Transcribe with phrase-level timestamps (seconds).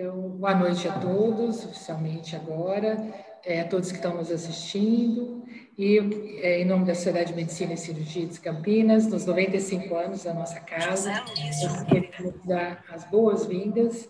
[0.00, 3.12] Então, boa noite a todos, oficialmente agora,
[3.44, 5.44] é, a todos que estão nos assistindo.
[5.76, 5.98] E
[6.40, 10.32] é, em nome da Sociedade de Medicina e Cirurgia de Campinas, nos 95 anos da
[10.32, 14.08] nossa casa, nós queremos dar as boas-vindas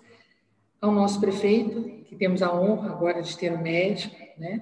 [0.78, 4.60] ao nosso prefeito, que temos a honra agora de ter o médico, né,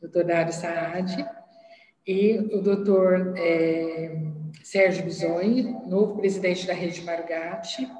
[0.00, 1.28] doutor Dário Saad,
[2.06, 4.22] e o doutor é,
[4.62, 7.90] Sérgio Bisoni, novo presidente da Rede Marugate,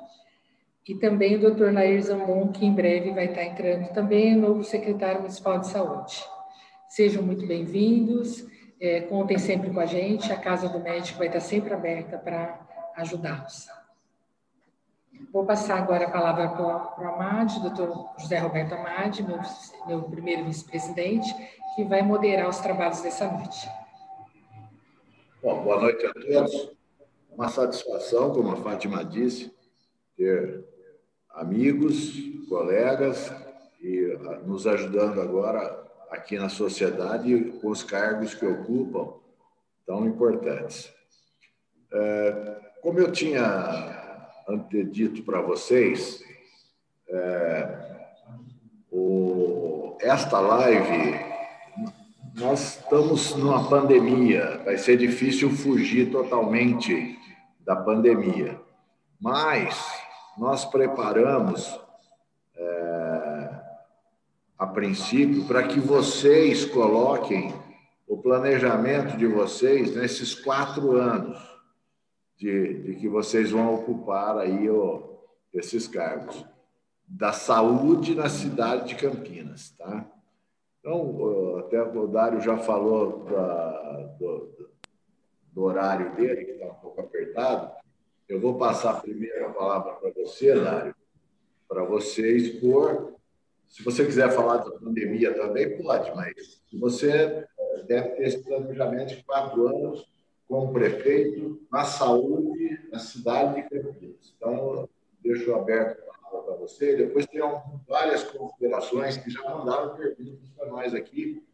[0.86, 5.20] e também o doutor Nair Zambon, que em breve vai estar entrando também, novo secretário
[5.20, 6.24] municipal de saúde.
[6.88, 8.46] Sejam muito bem-vindos,
[8.80, 12.58] é, contem sempre com a gente, a Casa do Médico vai estar sempre aberta para
[12.96, 13.68] ajudá-los.
[15.32, 19.38] Vou passar agora a palavra para o Amade, doutor José Roberto Amade, meu,
[19.86, 21.28] meu primeiro vice-presidente,
[21.76, 23.68] que vai moderar os trabalhos dessa noite.
[25.42, 26.72] Bom, boa noite a todos.
[27.30, 29.54] Uma satisfação, como a Fátima disse,
[30.16, 30.69] ter
[31.34, 32.12] amigos,
[32.48, 33.32] colegas
[33.80, 39.14] e ah, nos ajudando agora aqui na sociedade com os cargos que ocupam
[39.86, 40.92] tão importantes.
[41.92, 46.22] É, como eu tinha antedito para vocês,
[47.08, 47.90] é,
[50.02, 51.30] esta live
[52.34, 57.18] nós estamos numa pandemia, vai ser difícil fugir totalmente
[57.60, 58.58] da pandemia,
[59.20, 59.99] mas
[60.40, 61.78] nós preparamos,
[62.56, 63.60] é,
[64.58, 67.54] a princípio, para que vocês coloquem
[68.08, 71.38] o planejamento de vocês nesses quatro anos
[72.38, 75.20] de, de que vocês vão ocupar aí o,
[75.52, 76.42] esses cargos
[77.06, 80.06] da saúde na cidade de Campinas, tá?
[80.78, 84.70] Então, até o Dário já falou da, do,
[85.52, 87.79] do, horário dele, que está um pouco apertado.
[88.30, 90.94] Eu vou passar primeiro a palavra para você, Dário,
[91.68, 93.14] para você expor.
[93.66, 97.44] Se você quiser falar da pandemia também, pode, mas você
[97.88, 100.08] deve ter esse planejamento de quatro anos
[100.46, 104.32] como prefeito na saúde na cidade de Campinas.
[104.36, 104.88] Então,
[105.20, 106.94] deixo aberto para você.
[106.94, 107.40] Depois tem
[107.88, 111.44] várias considerações que já mandaram perguntas para nós aqui,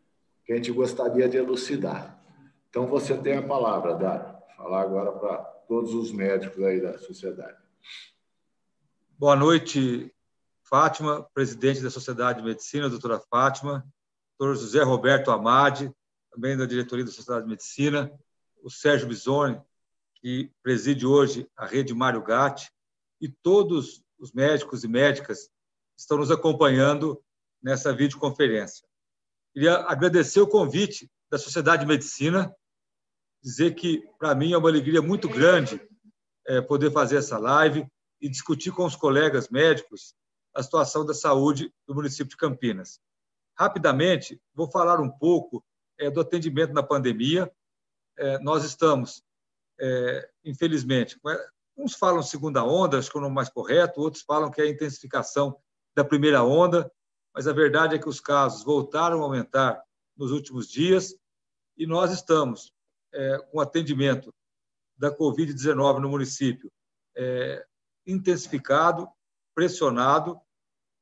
[0.45, 2.23] que a gente gostaria de elucidar.
[2.69, 4.37] Então, você tem a palavra, Dário.
[4.59, 7.59] Falar agora para todos os médicos aí da sociedade.
[9.19, 10.13] Boa noite,
[10.63, 13.87] Fátima, presidente da Sociedade de Medicina, doutora Fátima,
[14.39, 15.93] doutor José Roberto Amade,
[16.31, 18.13] também da diretoria da Sociedade de Medicina,
[18.63, 19.61] o Sérgio Bisoni,
[20.17, 22.71] que preside hoje a rede Mário Gatti,
[23.21, 25.51] e todos os médicos e médicas
[25.97, 27.23] estão nos acompanhando
[27.63, 28.87] nessa videoconferência.
[29.53, 32.55] Queria agradecer o convite da Sociedade de Medicina,
[33.43, 35.81] dizer que, para mim, é uma alegria muito grande
[36.47, 37.87] é, poder fazer essa live
[38.21, 40.15] e discutir com os colegas médicos
[40.55, 42.99] a situação da saúde do município de Campinas.
[43.59, 45.65] Rapidamente, vou falar um pouco
[45.99, 47.51] é, do atendimento na pandemia.
[48.19, 49.23] É, nós estamos,
[49.79, 51.19] é, infelizmente,
[51.77, 54.65] Uns falam segunda onda, acho que é o nome mais correto, outros falam que é
[54.65, 55.61] a intensificação
[55.95, 56.91] da primeira onda,
[57.35, 59.83] mas a verdade é que os casos voltaram a aumentar
[60.17, 61.15] nos últimos dias
[61.77, 62.73] e nós estamos
[63.17, 64.33] é, com atendimento
[64.97, 66.71] da Covid-19 no município
[67.17, 67.65] é,
[68.07, 69.09] intensificado,
[69.55, 70.39] pressionado.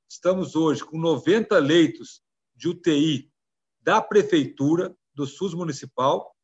[0.09, 2.23] Estamos hoje com 90 leitos
[2.55, 3.31] de UTI
[3.81, 6.35] da Prefeitura, do SUS Municipal,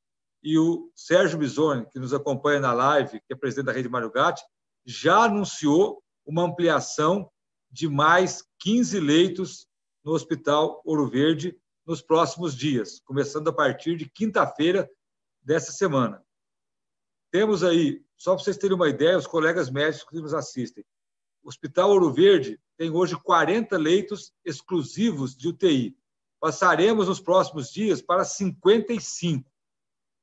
[0.42, 4.10] e o Sérgio Bisoni, que nos acompanha na live, que é presidente da Rede Mário
[4.10, 4.42] Gatti,
[4.84, 7.30] já anunciou uma ampliação
[7.70, 9.66] de mais 15 leitos
[10.02, 11.56] no Hospital Ouro Verde
[11.86, 14.90] nos próximos dias, começando a partir de quinta-feira
[15.42, 16.24] dessa semana.
[17.30, 20.84] Temos aí, só para vocês terem uma ideia, os colegas médicos que nos assistem,
[21.42, 25.96] o Hospital Ouro Verde tem hoje 40 leitos exclusivos de UTI.
[26.38, 29.50] Passaremos nos próximos dias para 55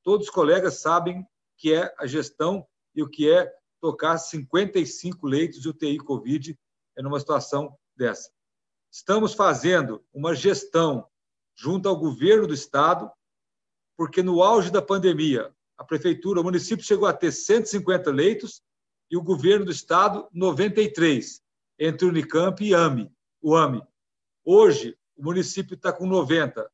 [0.08, 1.22] todos os colegas sabem
[1.58, 6.58] que é a gestão e o que é tocar 55 leitos de UTI Covid
[6.96, 8.30] numa situação dessa.
[8.90, 11.06] Estamos fazendo uma gestão
[11.54, 13.12] junto ao governo do estado,
[13.98, 18.62] porque no auge da pandemia, a prefeitura, o município chegou a ter 150 leitos
[19.10, 21.42] e o governo do estado 93,
[21.80, 23.10] entre o Unicamp e AMI,
[23.42, 23.82] o AMI.
[24.44, 26.70] Hoje, o município está com 90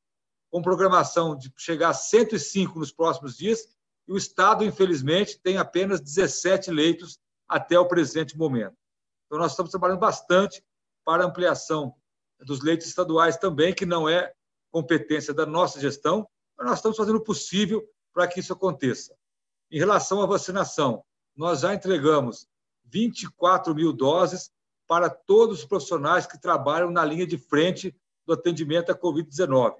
[0.50, 3.75] com programação de chegar a 105 nos próximos dias,
[4.06, 7.19] e o Estado, infelizmente, tem apenas 17 leitos
[7.49, 8.77] até o presente momento.
[9.27, 10.62] Então, nós estamos trabalhando bastante
[11.05, 11.94] para ampliação
[12.41, 14.32] dos leitos estaduais também, que não é
[14.70, 19.17] competência da nossa gestão, mas nós estamos fazendo o possível para que isso aconteça.
[19.71, 21.05] Em relação à vacinação,
[21.37, 22.47] nós já entregamos
[22.85, 24.53] 24 mil doses
[24.87, 27.95] para todos os profissionais que trabalham na linha de frente
[28.27, 29.75] do atendimento à Covid-19.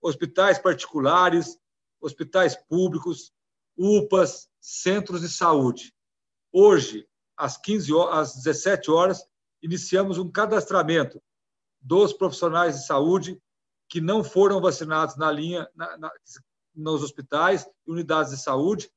[0.00, 1.58] Hospitais particulares,
[2.00, 3.32] hospitais públicos,
[3.76, 5.94] UPAs, centros de saúde.
[6.52, 7.06] Hoje,
[7.36, 9.24] às 15 horas, às 17 horas,
[9.62, 11.22] iniciamos um cadastramento
[11.80, 13.40] dos profissionais de saúde
[13.92, 16.10] que não foram vacinados na linha, na, na,
[16.74, 18.90] nos hospitais e unidades de saúde.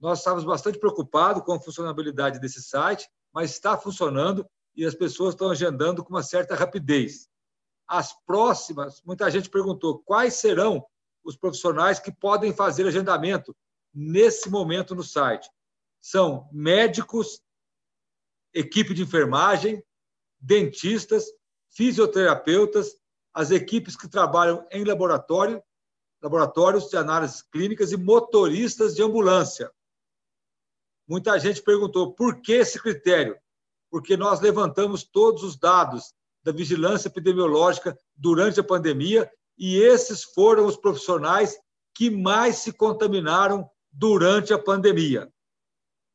[0.00, 4.44] Nós estávamos bastante preocupados com a funcionalidade desse site, mas está funcionando
[4.74, 7.28] e as pessoas estão agendando com uma certa rapidez.
[7.86, 10.84] As próximas, muita gente perguntou quais serão
[11.22, 13.56] os profissionais que podem fazer agendamento
[13.94, 15.48] nesse momento no site.
[16.00, 17.40] São médicos,
[18.52, 19.80] equipe de enfermagem,
[20.40, 21.26] dentistas,
[21.70, 22.96] fisioterapeutas,
[23.32, 25.62] as equipes que trabalham em laboratório,
[26.22, 29.70] laboratórios de análises clínicas e motoristas de ambulância.
[31.08, 33.36] Muita gente perguntou por que esse critério?
[33.90, 40.66] Porque nós levantamos todos os dados da vigilância epidemiológica durante a pandemia e esses foram
[40.66, 41.58] os profissionais
[41.94, 45.30] que mais se contaminaram durante a pandemia.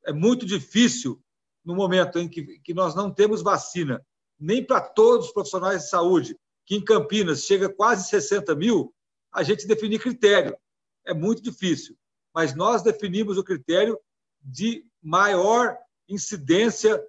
[0.06, 1.22] É muito difícil,
[1.63, 4.06] no momento em que, que nós não temos vacina,
[4.39, 8.93] nem para todos os profissionais de saúde, que em Campinas chega quase 60 mil,
[9.31, 10.57] a gente definir critério.
[11.05, 11.95] É muito difícil.
[12.33, 13.99] Mas nós definimos o critério
[14.41, 15.77] de maior
[16.07, 17.01] incidência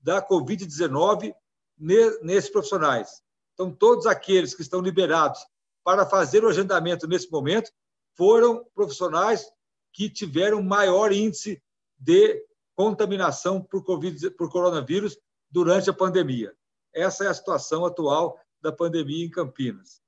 [0.00, 1.34] da Covid-19
[1.78, 3.22] nesses profissionais.
[3.54, 5.40] Então, todos aqueles que estão liberados
[5.82, 7.70] para fazer o agendamento nesse momento
[8.16, 9.50] foram profissionais
[9.92, 11.62] que tiveram maior índice
[11.96, 12.44] de
[12.74, 15.16] contaminação por, COVID, por coronavírus
[15.50, 16.52] durante a pandemia.
[16.94, 20.00] Essa é a situação atual da pandemia em Campinas.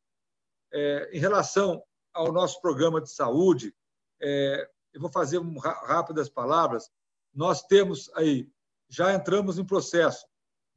[0.73, 1.83] É, em relação
[2.15, 3.75] ao nosso programa de saúde,
[4.21, 6.91] é, eu vou fazer um, rápidas palavras.
[7.35, 8.49] Nós temos aí,
[8.89, 10.27] já entramos em processo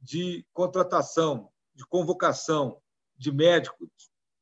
[0.00, 2.82] de contratação, de convocação
[3.16, 3.88] de médicos,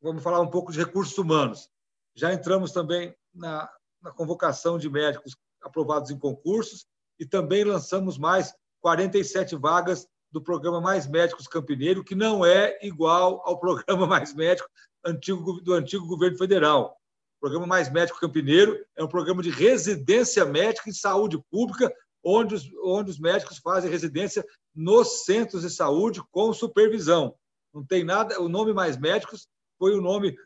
[0.01, 1.71] vamos falar um pouco de recursos humanos.
[2.15, 6.87] Já entramos também na, na convocação de médicos aprovados em concursos
[7.19, 13.43] e também lançamos mais 47 vagas do programa Mais Médicos Campineiro, que não é igual
[13.45, 14.69] ao programa Mais Médico
[15.05, 16.97] antigo, do antigo governo federal.
[17.37, 21.93] O programa Mais Médico Campineiro é um programa de residência médica em saúde pública,
[22.25, 24.45] onde os, onde os médicos fazem residência
[24.75, 27.35] nos centros de saúde com supervisão.
[27.73, 29.49] Não tem nada, o nome Mais Médicos
[29.79, 30.37] foi o nome,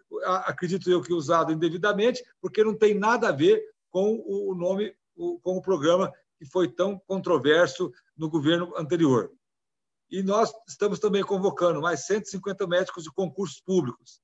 [0.45, 5.57] acredito eu, que usado indevidamente, porque não tem nada a ver com o nome, com
[5.57, 9.33] o programa que foi tão controverso no governo anterior.
[10.13, 14.21] E nós estamos também convocando mais 150 médicos de concursos públicos.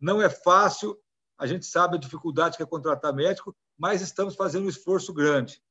[0.00, 0.98] Não é fácil
[1.38, 5.62] a gente sabe a dificuldade que é contratar médico, mas estamos fazendo um esforço grande.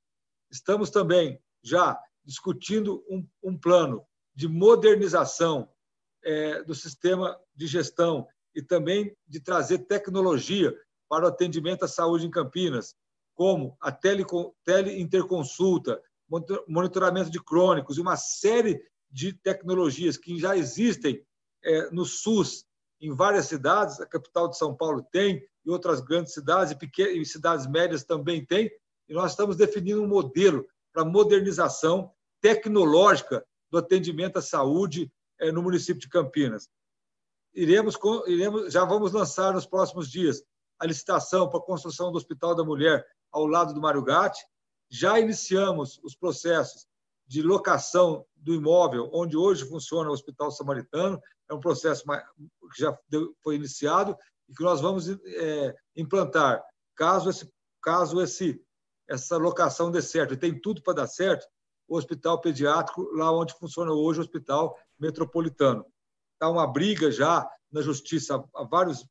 [0.52, 5.68] Estamos também já discutindo um, um plano de modernização
[6.24, 10.72] é, do sistema de gestão e também de trazer tecnologia
[11.10, 12.96] para o atendimento à saúde em Campinas,
[13.34, 16.00] como a teleinterconsulta,
[16.68, 18.82] monitoramento de crônicos e uma série
[19.16, 21.26] de tecnologias que já existem
[21.64, 22.66] é, no SUS
[23.00, 27.16] em várias cidades, a capital de São Paulo tem, e outras grandes cidades e, pequenas,
[27.16, 28.70] e cidades médias também tem,
[29.08, 35.64] e nós estamos definindo um modelo para modernização tecnológica do atendimento à saúde eh, no
[35.64, 36.70] município de Campinas.
[37.54, 40.44] Iremos, iremos, já vamos lançar nos próximos dias
[40.78, 44.44] a licitação para a construção do Hospital da Mulher ao lado do Mário Gatti.
[44.90, 46.86] Já iniciamos os processos
[47.28, 51.20] de locação do imóvel onde hoje funciona o Hospital Samaritano.
[51.50, 52.98] É um processo que já
[53.44, 54.16] foi iniciado
[54.48, 56.64] e que nós vamos é, implantar.
[56.96, 57.52] Caso, esse,
[57.82, 58.62] caso esse,
[59.08, 61.48] essa locação dê certo, e tem tudo para dar certo,
[61.88, 65.86] o hospital pediátrico, lá onde funciona hoje o hospital metropolitano.
[66.34, 69.06] Está uma briga já na justiça há vários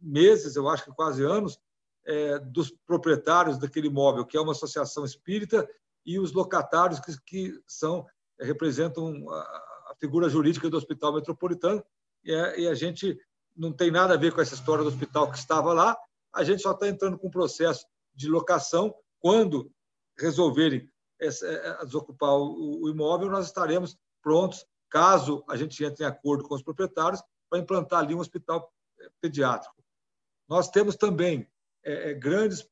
[0.00, 1.58] meses, eu acho que quase anos,
[2.06, 5.68] é, dos proprietários daquele imóvel, que é uma associação espírita,
[6.04, 8.06] e os locatários que, que são
[8.38, 11.82] representam a, figura jurídica do Hospital Metropolitano,
[12.24, 13.16] e, é, e a gente
[13.56, 15.96] não tem nada a ver com essa história do hospital que estava lá,
[16.32, 19.70] a gente só está entrando com um processo de locação quando
[20.18, 21.46] resolverem essa,
[21.80, 26.62] a desocupar o, imóvel, nós estaremos prontos, caso a gente entre em acordo com os
[26.62, 28.72] proprietários, para implantar ali um hospital
[29.20, 29.74] pediátrico.
[30.48, 31.48] Nós temos também
[31.84, 32.66] é, é, grandes.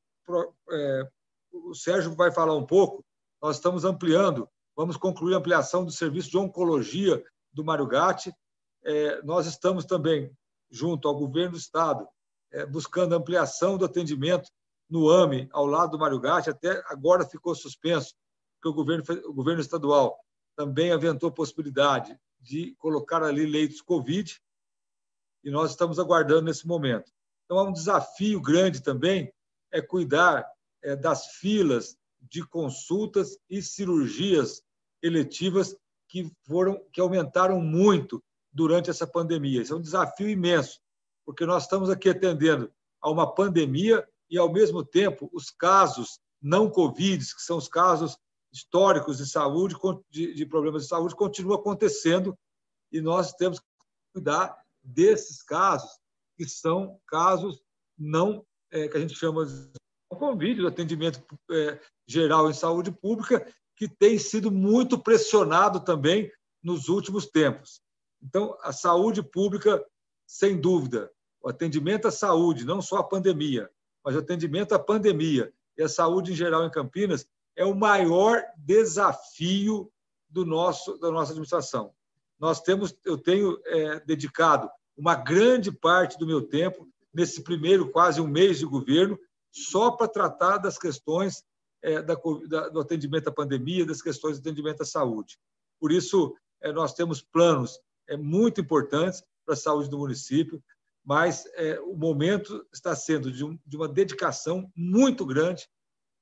[0.71, 1.09] É,
[1.53, 3.05] o Sérgio vai falar um pouco.
[3.43, 7.21] Nós estamos ampliando, vamos concluir a ampliação do serviço de oncologia
[7.53, 8.33] do Mário Gatti.
[8.85, 10.33] É, nós estamos também,
[10.71, 12.07] junto ao governo do Estado,
[12.53, 14.49] é, buscando ampliação do atendimento
[14.89, 16.51] no AME, ao lado do Mário Gatti.
[16.51, 18.15] Até agora ficou suspenso,
[18.55, 20.17] porque o governo, o governo estadual
[20.55, 24.41] também aventou a possibilidade de colocar ali leitos Covid,
[25.43, 27.11] e nós estamos aguardando nesse momento.
[27.45, 29.33] Então, há um desafio grande também,
[29.73, 30.49] é cuidar
[30.81, 31.97] é, das filas
[32.31, 34.63] de consultas e cirurgias
[35.03, 35.77] eletivas
[36.09, 39.63] que foram que aumentaram muito durante essa pandemia.
[39.63, 40.81] Isso é um desafio imenso,
[41.25, 46.71] porque nós estamos aqui atendendo a uma pandemia e, ao mesmo tempo, os casos não
[46.71, 48.17] Covid, que são os casos
[48.53, 49.75] históricos de saúde,
[50.11, 52.37] de, de problemas de saúde, continuam acontecendo
[52.91, 53.67] e nós temos que
[54.13, 55.91] cuidar desses casos,
[56.37, 57.63] que são casos
[57.99, 59.82] não é, que a gente chama de
[60.17, 66.31] Covid, do atendimento é, geral em saúde pública, que tem sido muito pressionado também
[66.63, 67.81] nos últimos tempos.
[68.23, 69.85] Então, a saúde pública,
[70.27, 71.11] sem dúvida,
[71.43, 73.69] o atendimento à saúde, não só a pandemia,
[74.05, 77.27] mas o atendimento à pandemia e a saúde em geral em Campinas
[77.57, 79.91] é o maior desafio
[80.29, 81.93] do nosso da nossa administração
[82.43, 88.21] nós temos, eu tenho é, dedicado uma grande parte do meu tempo nesse primeiro quase
[88.21, 89.17] um mês de governo
[89.53, 91.45] só para tratar das questões
[91.83, 92.17] é, da,
[92.49, 95.39] da, do atendimento à pandemia, das questões do atendimento à saúde.
[95.79, 97.79] Por isso, é, nós temos planos
[98.09, 100.63] é, muito importantes para a saúde do município,
[101.05, 105.69] mas é, o momento está sendo de, um, de uma dedicação muito grande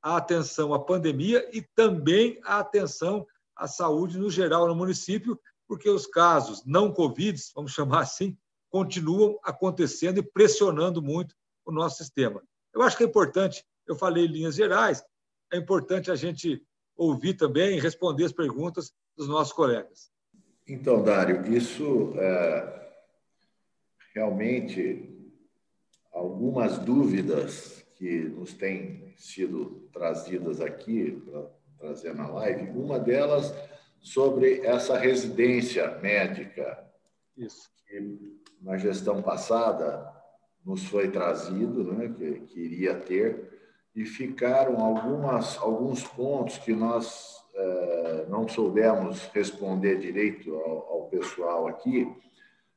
[0.02, 5.90] à atenção à pandemia e também à atenção à saúde no geral no município, porque
[5.90, 8.37] os casos não Covid, vamos chamar assim,
[8.70, 11.34] continuam acontecendo e pressionando muito
[11.66, 12.42] o nosso sistema.
[12.74, 15.02] Eu acho que é importante, eu falei em linhas gerais,
[15.52, 16.62] é importante a gente
[16.96, 20.10] ouvir também e responder as perguntas dos nossos colegas.
[20.68, 22.92] Então, Dário, isso é,
[24.14, 25.10] realmente
[26.12, 32.70] algumas dúvidas que nos têm sido trazidas aqui para trazer na live.
[32.70, 33.52] Uma delas
[34.00, 36.82] sobre essa residência médica
[37.36, 37.68] Isso.
[37.86, 40.19] que na gestão passada
[40.64, 43.50] nos foi trazido, né, que, que iria ter,
[43.95, 51.67] e ficaram algumas, alguns pontos que nós eh, não soubemos responder direito ao, ao pessoal
[51.67, 52.07] aqui,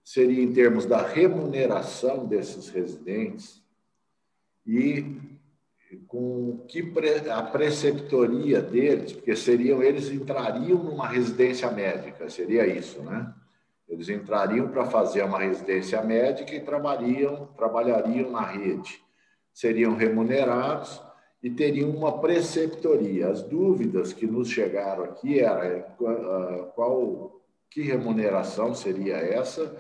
[0.04, 3.62] seria em termos da remuneração desses residentes
[4.66, 5.22] e
[6.08, 6.92] com que
[7.32, 13.34] a preceptoria deles, porque seriam eles entrariam numa residência médica, seria isso, né?
[13.88, 19.02] Eles entrariam para fazer uma residência médica e trabalhariam, trabalhariam na rede.
[19.54, 21.02] Seriam remunerados
[21.42, 23.30] e teriam uma preceptoria.
[23.30, 29.75] As dúvidas que nos chegaram aqui era ah, qual que remuneração seria essa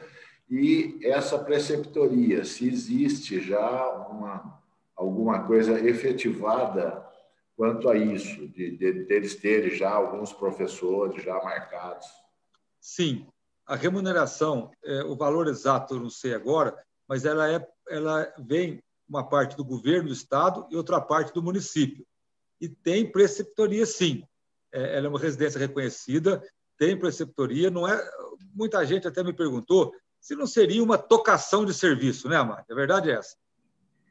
[0.49, 4.61] e essa preceptoria, se existe já uma
[4.95, 7.03] alguma coisa efetivada
[7.55, 12.07] quanto a isso, de, de, deles terem já alguns professores já marcados?
[12.79, 13.25] Sim,
[13.73, 16.77] a remuneração, é, o valor exato eu não sei agora,
[17.07, 21.41] mas ela, é, ela vem uma parte do governo do estado e outra parte do
[21.41, 22.05] município.
[22.61, 24.23] E tem preceptoria, sim.
[24.71, 26.39] É, ela é uma residência reconhecida,
[26.77, 27.71] tem preceptoria.
[27.71, 27.99] Não é.
[28.53, 32.65] Muita gente até me perguntou se não seria uma tocação de serviço, né, Amado?
[32.69, 33.35] A verdade é essa.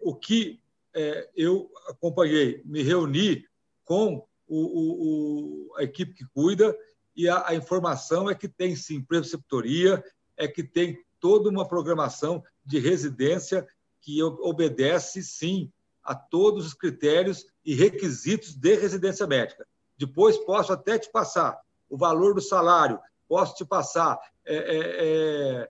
[0.00, 0.60] O que
[0.92, 3.46] é, eu acompanhei, me reuni
[3.84, 6.76] com o, o, a equipe que cuida
[7.14, 10.02] e a, a, informação é que tem sim preceptoria,
[10.36, 13.66] é que tem toda uma programação de residência
[14.00, 15.70] que obedece sim
[16.02, 19.66] a todos os critérios e requisitos de residência médica.
[19.96, 21.56] Depois posso até te passar
[21.88, 25.68] o valor do salário, posso te passar é, é, é,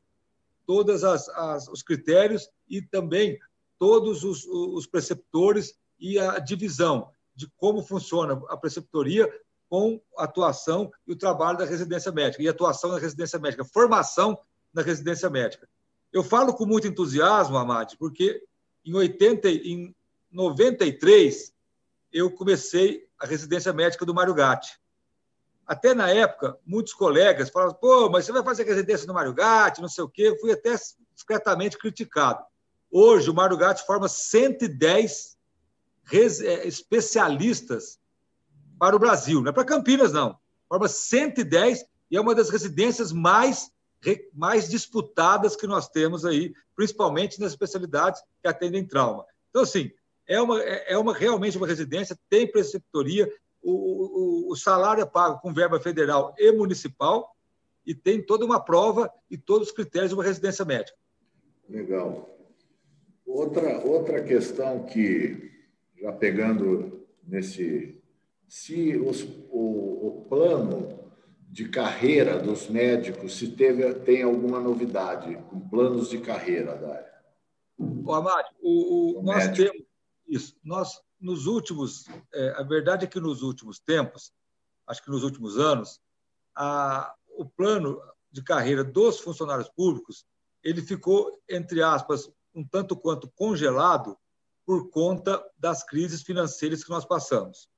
[0.67, 1.03] todos
[1.71, 3.39] os critérios e também
[3.79, 9.31] todos os, os preceptores e a divisão de como funciona a preceptoria
[9.73, 14.39] com a atuação e o trabalho da residência médica, e atuação na residência médica, formação
[14.71, 15.67] na residência médica.
[16.13, 18.45] Eu falo com muito entusiasmo, Amade, porque
[18.85, 19.97] em, 80, em
[20.31, 21.55] 93
[22.13, 24.79] eu comecei a residência médica do Mário Gatti.
[25.67, 29.81] Até na época, muitos colegas falavam, pô, mas você vai fazer residência no Mário Gatti,
[29.81, 30.25] não sei o quê.
[30.25, 30.77] Eu fui até
[31.15, 32.45] discretamente criticado.
[32.91, 35.39] Hoje, o Mário Gatti forma 110
[36.13, 38.02] é, especialistas
[38.83, 40.37] para o Brasil, não é para Campinas, não.
[40.69, 43.71] Forma 110 e é uma das residências mais,
[44.35, 49.25] mais disputadas que nós temos aí, principalmente nas especialidades que atendem trauma.
[49.51, 49.93] Então, assim,
[50.27, 55.07] é uma, é, é uma realmente uma residência, tem preceptoria, o, o, o salário é
[55.07, 57.37] pago com verba federal e municipal
[57.87, 60.99] e tem toda uma prova e todos os critérios de uma residência médica.
[61.69, 62.29] Legal.
[63.25, 65.53] Outra, outra questão que,
[66.01, 68.02] já pegando nesse.
[68.53, 71.11] Se os, o, o plano
[71.49, 77.23] de carreira dos médicos, se teve, tem alguma novidade com planos de carreira da área?
[77.79, 79.73] O Amado, o, o nós médico.
[79.73, 79.87] temos
[80.29, 80.55] isso.
[80.63, 82.05] Nós, nos últimos,
[82.35, 84.31] é, a verdade é que nos últimos tempos,
[84.87, 85.99] acho que nos últimos anos,
[86.55, 90.27] a, o plano de carreira dos funcionários públicos
[90.63, 94.15] ele ficou, entre aspas, um tanto quanto congelado
[94.67, 97.73] por conta das crises financeiras que nós passamos.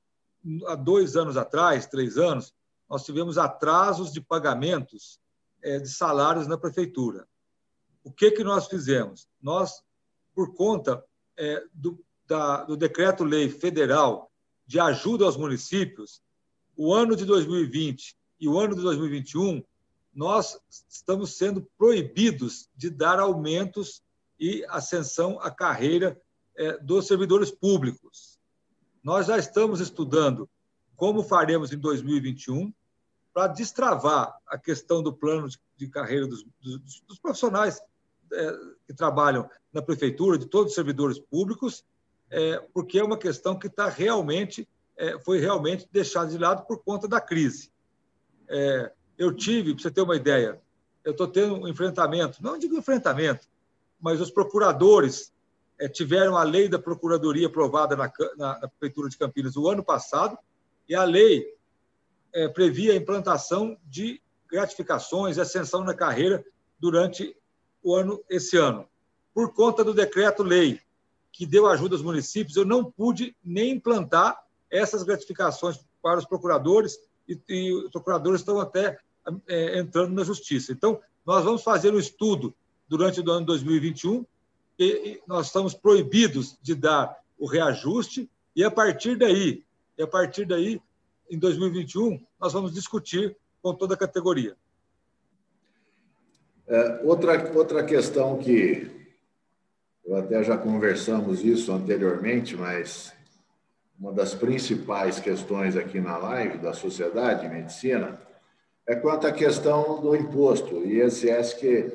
[0.67, 2.53] Há dois anos atrás, três anos,
[2.89, 5.19] nós tivemos atrasos de pagamentos
[5.61, 7.27] é, de salários na prefeitura.
[8.03, 9.27] O que, que nós fizemos?
[9.41, 9.81] Nós,
[10.33, 11.03] por conta
[11.35, 11.99] é, do,
[12.67, 14.31] do decreto-lei federal
[14.67, 16.21] de ajuda aos municípios,
[16.77, 19.63] o ano de 2020 e o ano de 2021,
[20.13, 20.59] nós
[20.89, 24.03] estamos sendo proibidos de dar aumentos
[24.39, 26.19] e ascensão à carreira
[26.55, 28.34] é, dos servidores públicos.
[29.05, 30.49] Nós já estamos estudando
[30.95, 32.73] como faremos em 2021
[33.31, 35.47] para destravar a questão do plano
[35.77, 37.79] de, carreira dos, dos, dos profissionais
[38.33, 38.51] é,
[38.87, 41.85] que trabalham na prefeitura, de todos os servidores públicos,
[42.31, 46.81] é, porque é uma questão que está realmente é, foi realmente deixada de lado por
[46.83, 47.71] conta da crise.
[48.47, 50.59] É, eu tive, para você ter uma ideia,
[51.03, 53.47] eu estou tendo um enfrentamento, não digo enfrentamento,
[53.99, 55.31] mas os procuradores
[55.91, 60.37] tiveram a lei da procuradoria aprovada na, na, na, Prefeitura de Campinas o ano passado,
[60.87, 61.45] e a lei
[62.33, 66.45] é, previa a implantação de gratificações e ascensão na carreira
[66.79, 67.35] durante
[67.83, 68.87] o ano esse ano.
[69.33, 70.79] Por conta do decreto-lei
[71.31, 76.97] que deu ajuda aos municípios, eu não pude nem implantar essas gratificações para os procuradores
[77.27, 78.97] e, e os procuradores estão até
[79.47, 80.71] é, entrando na justiça.
[80.71, 82.55] Então, nós vamos fazer um estudo
[82.87, 84.25] durante o ano 2021
[84.83, 89.63] e, nós estamos proibidos de dar o reajuste e a partir daí,
[89.97, 90.81] e a partir daí,
[91.29, 94.55] em 2021, nós vamos discutir com toda a categoria.
[96.67, 98.91] É, outra, outra questão que
[100.05, 103.13] eu até já conversamos isso anteriormente, mas
[103.99, 108.19] uma das principais questões aqui na live da Sociedade de Medicina
[108.87, 111.91] é quanto à questão do imposto, ISS que,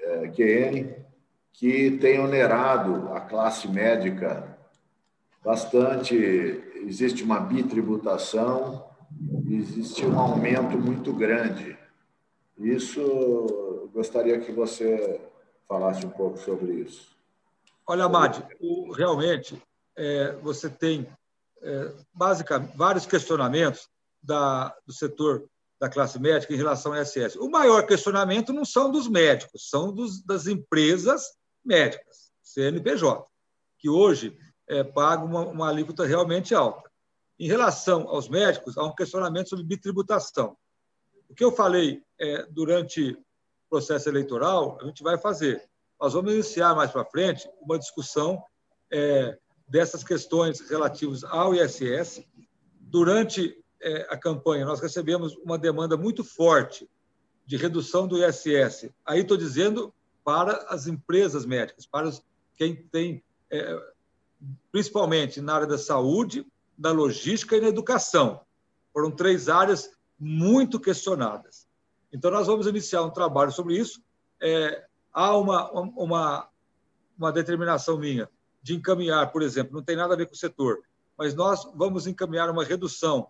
[0.00, 1.03] é, QN,
[1.54, 4.56] que tem onerado a classe médica
[5.42, 6.14] bastante.
[6.86, 8.84] Existe uma bitributação,
[9.48, 11.78] existe um aumento muito grande.
[12.58, 15.20] Isso, gostaria que você
[15.68, 17.14] falasse um pouco sobre isso.
[17.86, 18.44] Olha, Madi,
[18.96, 19.60] realmente
[19.96, 21.06] é, você tem
[21.62, 23.88] é, basicamente vários questionamentos
[24.22, 25.44] da, do setor
[25.80, 27.36] da classe médica em relação ao ISS.
[27.36, 31.22] O maior questionamento não são dos médicos, são dos, das empresas
[31.64, 33.26] médicas, CNPJ,
[33.78, 34.36] que hoje
[34.68, 36.90] é, pagam uma, uma alíquota realmente alta.
[37.38, 40.56] Em relação aos médicos, há um questionamento sobre bitributação.
[41.28, 43.18] O que eu falei é, durante o
[43.68, 45.62] processo eleitoral, a gente vai fazer.
[46.00, 48.42] Nós vamos iniciar mais para frente uma discussão
[48.92, 52.24] é, dessas questões relativas ao ISS.
[52.80, 56.88] Durante é, a campanha, nós recebemos uma demanda muito forte
[57.44, 58.90] de redução do ISS.
[59.04, 59.92] Aí estou dizendo
[60.24, 62.10] para as empresas médicas, para
[62.56, 63.78] quem tem, é,
[64.72, 68.40] principalmente na área da saúde, da logística e na educação.
[68.92, 71.68] Foram três áreas muito questionadas.
[72.12, 74.02] Então, nós vamos iniciar um trabalho sobre isso.
[74.40, 76.48] É, há uma, uma,
[77.18, 78.28] uma determinação minha
[78.62, 80.82] de encaminhar, por exemplo, não tem nada a ver com o setor,
[81.18, 83.28] mas nós vamos encaminhar uma redução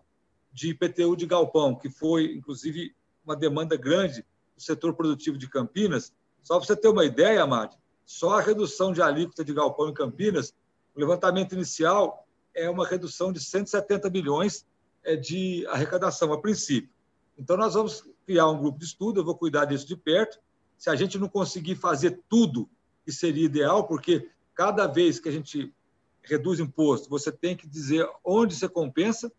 [0.53, 6.13] de IPTU de galpão, que foi, inclusive, uma demanda grande do setor produtivo de Campinas.
[6.45, 9.93] Só para você ter uma ideia, Amade, só a redução de alíquota de galpão em
[9.95, 10.53] Campinas,
[10.95, 14.63] o levantamento inicial é uma redução de 170 bilhões
[15.03, 16.91] é, de arrecadação, a princípio.
[17.35, 20.39] Então, nós vamos criar um grupo de estudo, eu vou cuidar disso de perto.
[20.77, 22.69] Se a gente não conseguir fazer tudo
[23.03, 25.73] que seria ideal, porque cada vez que a gente
[26.21, 29.31] reduz imposto, você tem que dizer onde você compensa,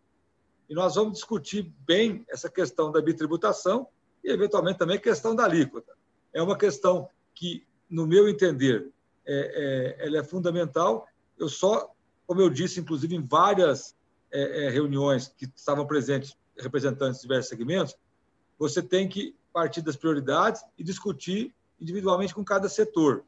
[0.69, 3.87] e nós vamos discutir bem essa questão da bitributação
[4.21, 5.96] e, eventualmente, também a questão da alíquota.
[6.37, 8.91] É uma questão que, no meu entender,
[9.25, 11.07] é, é, ela é fundamental.
[11.35, 11.91] Eu só,
[12.27, 13.95] como eu disse, inclusive, em várias,
[14.31, 17.97] é, é, reuniões que estavam presentes representantes de diversos segmentos,
[18.59, 23.23] você tem que partir das prioridades e discutir individualmente com cada setor.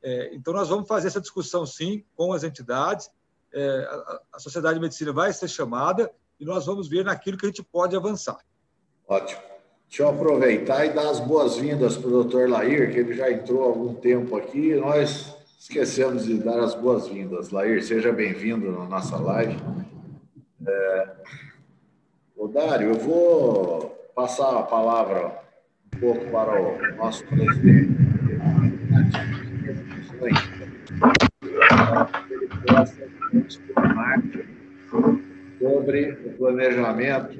[0.00, 3.10] É, então, nós vamos fazer essa discussão, sim, com as entidades.
[3.52, 7.46] É, a, a, Sociedade de Medicina vai ser chamada e nós vamos ver naquilo que
[7.46, 8.38] a gente pode avançar.
[9.08, 9.53] Ótimo.
[9.88, 13.62] Deixa eu aproveitar e dar as boas-vindas para o doutor Lair, que ele já entrou
[13.62, 14.74] há algum tempo aqui.
[14.74, 17.50] Nós esquecemos de dar as boas-vindas.
[17.50, 19.56] Lair, seja bem-vindo na nossa live.
[20.66, 21.14] É...
[22.54, 25.40] Dário, eu vou passar a palavra
[25.92, 27.96] um pouco para o nosso presidente.
[35.58, 37.38] Sobre o planejamento,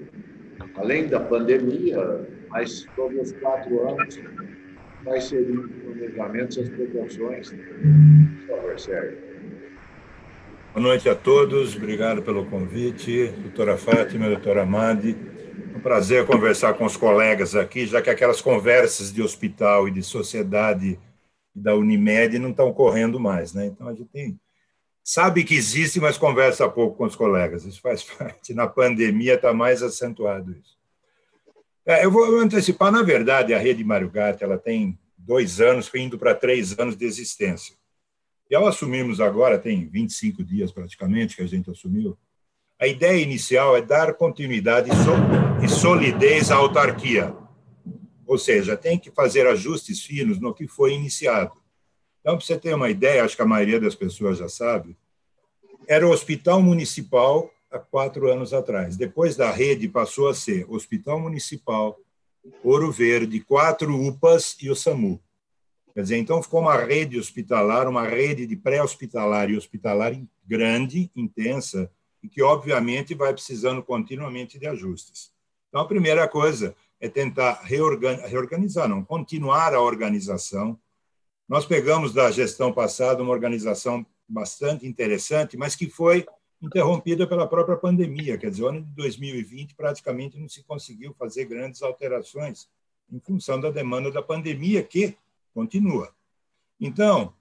[0.74, 4.16] além da pandemia, mas sobre os quatro anos,
[5.02, 7.50] quais seriam os planejamentos e as proporções.
[7.50, 9.18] Por favor, Sérgio.
[10.72, 15.16] Boa noite a todos, obrigado pelo convite, doutora Fátima, doutora Amadi.
[15.72, 19.90] É um prazer conversar com os colegas aqui, já que aquelas conversas de hospital e
[19.90, 20.96] de sociedade
[21.52, 23.66] da Unimed não estão correndo mais, né?
[23.66, 24.38] Então a gente tem,
[25.02, 27.64] sabe que existe, mas conversa pouco com os colegas.
[27.64, 28.54] Isso faz parte.
[28.54, 30.73] Na pandemia está mais acentuado isso.
[31.86, 36.18] É, eu vou antecipar, na verdade, a rede Mário Gatti, ela tem dois anos, indo
[36.18, 37.76] para três anos de existência.
[38.50, 42.16] E ao assumirmos agora, tem 25 dias praticamente que a gente assumiu,
[42.80, 44.90] a ideia inicial é dar continuidade
[45.62, 47.34] e solidez à autarquia.
[48.26, 51.52] Ou seja, tem que fazer ajustes finos no que foi iniciado.
[52.20, 54.96] Então, para você ter uma ideia, acho que a maioria das pessoas já sabe,
[55.86, 58.96] era o Hospital Municipal há quatro anos atrás.
[58.96, 61.98] Depois da rede passou a ser Hospital Municipal,
[62.62, 65.20] Ouro Verde, quatro UPAs e o SAMU.
[65.92, 70.12] Quer dizer, então ficou uma rede hospitalar, uma rede de pré-hospitalar e hospitalar
[70.44, 71.90] grande, intensa,
[72.22, 75.32] e que, obviamente, vai precisando continuamente de ajustes.
[75.68, 80.78] Então, a primeira coisa é tentar reorganizar, não, continuar a organização.
[81.48, 86.26] Nós pegamos da gestão passada uma organização bastante interessante, mas que foi
[86.64, 88.38] interrompida pela própria pandemia.
[88.38, 92.68] Quer dizer, o ano de 2020 praticamente não se conseguiu fazer grandes alterações
[93.12, 95.16] em função da demanda da pandemia, que
[95.52, 96.12] continua.
[96.80, 97.34] Então,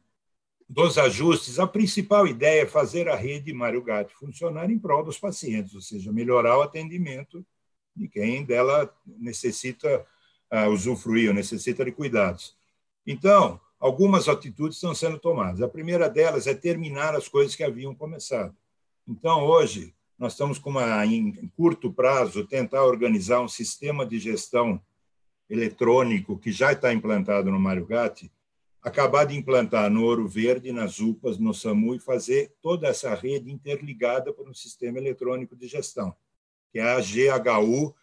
[0.70, 5.18] dos ajustes, a principal ideia é fazer a rede Mário Gatti funcionar em prol dos
[5.18, 7.46] pacientes, ou seja, melhorar o atendimento
[7.96, 10.06] de quem dela necessita
[10.52, 12.56] uh, usufruir, ou necessita de cuidados.
[13.06, 15.62] Então, algumas atitudes estão sendo tomadas.
[15.62, 18.56] A primeira delas é terminar as coisas que haviam começado.
[19.08, 24.82] Então, hoje, nós estamos com uma, em curto prazo, tentar organizar um sistema de gestão
[25.50, 28.32] eletrônico que já está implantado no Mário Gatti,
[28.82, 33.52] acabar de implantar no Ouro Verde, nas UPAs, no SAMU, e fazer toda essa rede
[33.52, 36.16] interligada por um sistema eletrônico de gestão,
[36.72, 37.94] que é a GHU,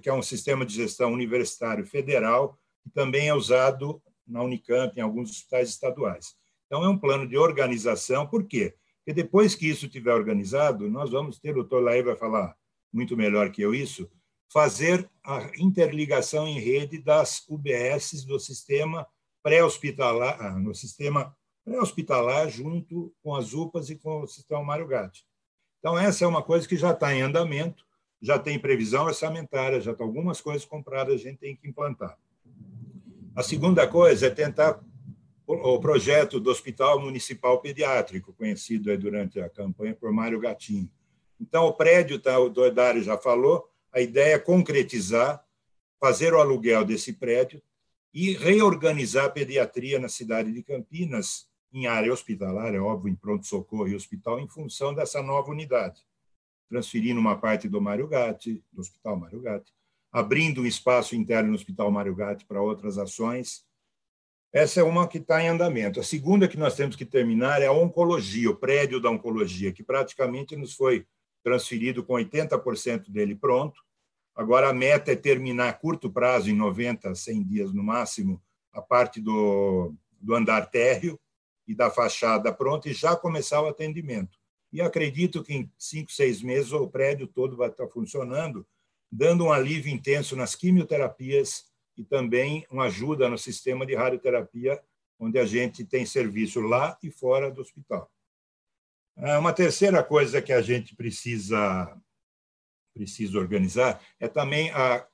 [0.00, 5.02] que é um sistema de gestão universitário federal, que também é usado na Unicamp, em
[5.02, 6.34] alguns hospitais estaduais.
[6.66, 8.74] Então, é um plano de organização, por quê?
[9.04, 12.56] Porque depois que isso estiver organizado, nós vamos ter, o Laí vai falar
[12.90, 14.10] muito melhor que eu isso,
[14.50, 19.06] fazer a interligação em rede das UBSs do sistema
[19.42, 21.36] pré-hospitalar, ah, no sistema
[21.66, 25.26] pré-hospitalar junto com as UPAs e com o sistema Mário Gatti.
[25.80, 27.84] Então, essa é uma coisa que já está em andamento,
[28.22, 32.16] já tem previsão orçamentária, já estão algumas coisas compradas, a gente tem que implantar.
[33.36, 34.80] A segunda coisa é tentar
[35.62, 40.90] o projeto do Hospital Municipal Pediátrico, conhecido durante a campanha por Mário Gatinho.
[41.40, 45.44] Então, o prédio, tá, o Dário já falou, a ideia é concretizar,
[46.00, 47.62] fazer o aluguel desse prédio
[48.12, 53.88] e reorganizar a pediatria na cidade de Campinas, em área hospitalar, é óbvio, em pronto-socorro
[53.88, 56.00] e hospital, em função dessa nova unidade.
[56.68, 59.72] Transferindo uma parte do Mário Gatti, do Hospital Mário Gatti,
[60.12, 63.64] abrindo um espaço interno no Hospital Mário Gatti para outras ações,
[64.54, 65.98] essa é uma que está em andamento.
[65.98, 69.82] A segunda que nós temos que terminar é a oncologia, o prédio da oncologia, que
[69.82, 71.04] praticamente nos foi
[71.42, 73.82] transferido com 80% dele pronto.
[74.32, 78.40] Agora a meta é terminar a curto prazo, em 90, 100 dias no máximo,
[78.72, 81.18] a parte do, do andar térreo
[81.66, 84.38] e da fachada pronta e já começar o atendimento.
[84.72, 88.64] E acredito que em cinco, seis meses o prédio todo vai estar funcionando,
[89.10, 94.82] dando um alívio intenso nas quimioterapias e também uma ajuda no sistema de radioterapia,
[95.18, 98.10] onde a gente tem serviço lá e fora do hospital.
[99.16, 101.96] Ah, uma terceira coisa que a gente precisa
[102.92, 105.04] precisa organizar é também a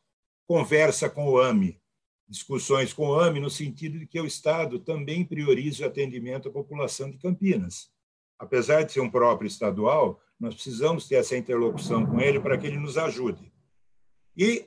[0.46, 1.80] conversa com o AME,
[2.28, 6.52] discussões com o AME no sentido de que o Estado também priorize o atendimento à
[6.52, 7.90] população de Campinas.
[8.38, 12.66] Apesar de ser um próprio estadual, Nós precisamos ter essa interlocução com ele para que
[12.66, 13.52] ele nos ajude.
[14.34, 14.64] E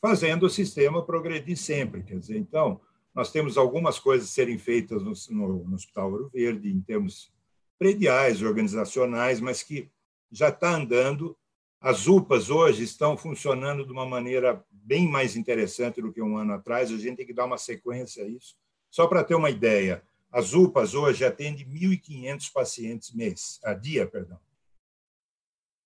[0.00, 2.02] fazendo o sistema progredir sempre.
[2.02, 2.80] Quer dizer, então,
[3.14, 7.32] nós temos algumas coisas a serem feitas no, no, no Hospital Ouro Verde, em termos
[7.78, 9.90] prediais, organizacionais, mas que
[10.30, 11.36] já está andando.
[11.80, 16.54] As UPAs hoje estão funcionando de uma maneira bem mais interessante do que um ano
[16.54, 16.90] atrás.
[16.90, 18.54] A gente tem que dar uma sequência a isso.
[18.90, 24.38] Só para ter uma ideia, as UPAs hoje atendem 1.500 pacientes mês, a dia, perdão.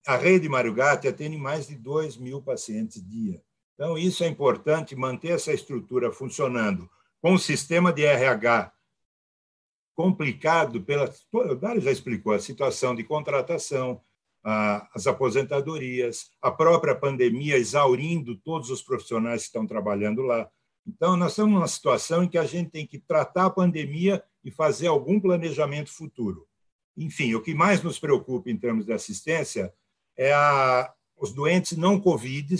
[0.07, 3.43] A rede Mário Gatti atende mais de 2 mil pacientes dia.
[3.81, 6.87] Então, isso é importante, manter essa estrutura funcionando
[7.23, 8.71] com o sistema de RH
[9.95, 11.11] complicado pela.
[11.33, 14.03] O Dário já explicou a situação de contratação,
[14.45, 20.47] as aposentadorias, a própria pandemia exaurindo todos os profissionais que estão trabalhando lá.
[20.87, 24.51] Então, nós estamos numa situação em que a gente tem que tratar a pandemia e
[24.51, 26.47] fazer algum planejamento futuro.
[26.99, 29.73] Enfim, o que mais nos preocupa em termos de assistência
[30.19, 32.55] é a, os doentes não Covid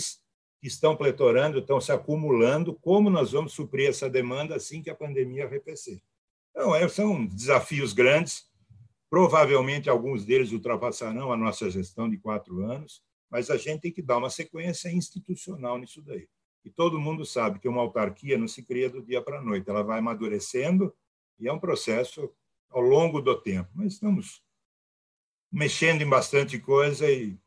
[0.61, 2.75] que estão pletorando, estão se acumulando.
[2.75, 5.99] Como nós vamos suprir essa demanda assim que a pandemia arrefecer?
[6.51, 8.47] Então, é, são desafios grandes.
[9.09, 14.01] Provavelmente alguns deles ultrapassarão a nossa gestão de quatro anos, mas a gente tem que
[14.01, 16.29] dar uma sequência institucional nisso daí.
[16.63, 19.69] E todo mundo sabe que uma autarquia não se cria do dia para a noite,
[19.69, 20.93] ela vai amadurecendo
[21.39, 22.31] e é um processo
[22.69, 23.69] ao longo do tempo.
[23.73, 24.43] Mas estamos
[25.51, 27.37] mexendo em bastante coisa e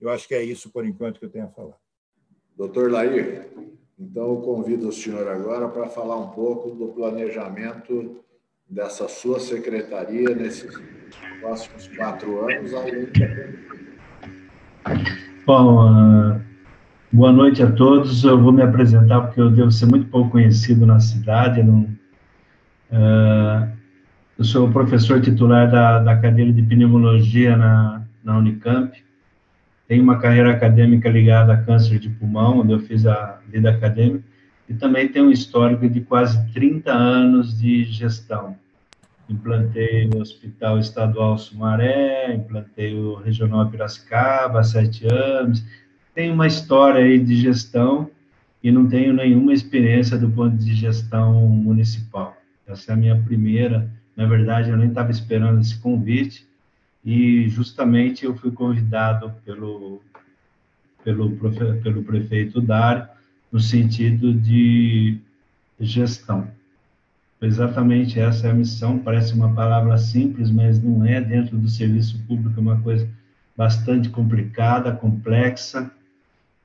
[0.00, 1.81] eu acho que é isso por enquanto que eu tenho a falar.
[2.62, 3.48] Doutor Lair,
[3.98, 8.20] então eu convido o senhor agora para falar um pouco do planejamento
[8.70, 10.80] dessa sua secretaria nesses
[11.40, 12.70] próximos quatro anos.
[15.44, 16.40] Bom, uh,
[17.12, 18.22] boa noite a todos.
[18.22, 21.64] Eu vou me apresentar porque eu devo ser muito pouco conhecido na cidade.
[21.64, 21.80] Não,
[22.92, 23.76] uh,
[24.38, 28.96] eu sou professor titular da, da cadeira de pneumologia na, na Unicamp.
[29.88, 34.24] Tenho uma carreira acadêmica ligada a câncer de pulmão, onde eu fiz a vida acadêmica,
[34.68, 38.56] e também tenho um histórico de quase 30 anos de gestão.
[39.28, 45.64] Implantei o Hospital Estadual Sumaré, implantei o Regional Piracicaba há sete anos.
[46.14, 48.10] Tenho uma história aí de gestão
[48.62, 52.36] e não tenho nenhuma experiência do ponto de gestão municipal.
[52.66, 56.46] Essa é a minha primeira na verdade, eu nem estava esperando esse convite
[57.04, 60.00] e justamente eu fui convidado pelo
[61.04, 61.30] pelo
[61.82, 63.08] pelo prefeito Dário
[63.50, 65.18] no sentido de
[65.78, 66.48] gestão.
[67.40, 68.98] Exatamente essa é a missão.
[69.00, 71.20] Parece uma palavra simples, mas não é.
[71.20, 73.08] Dentro do serviço público é uma coisa
[73.56, 75.90] bastante complicada, complexa,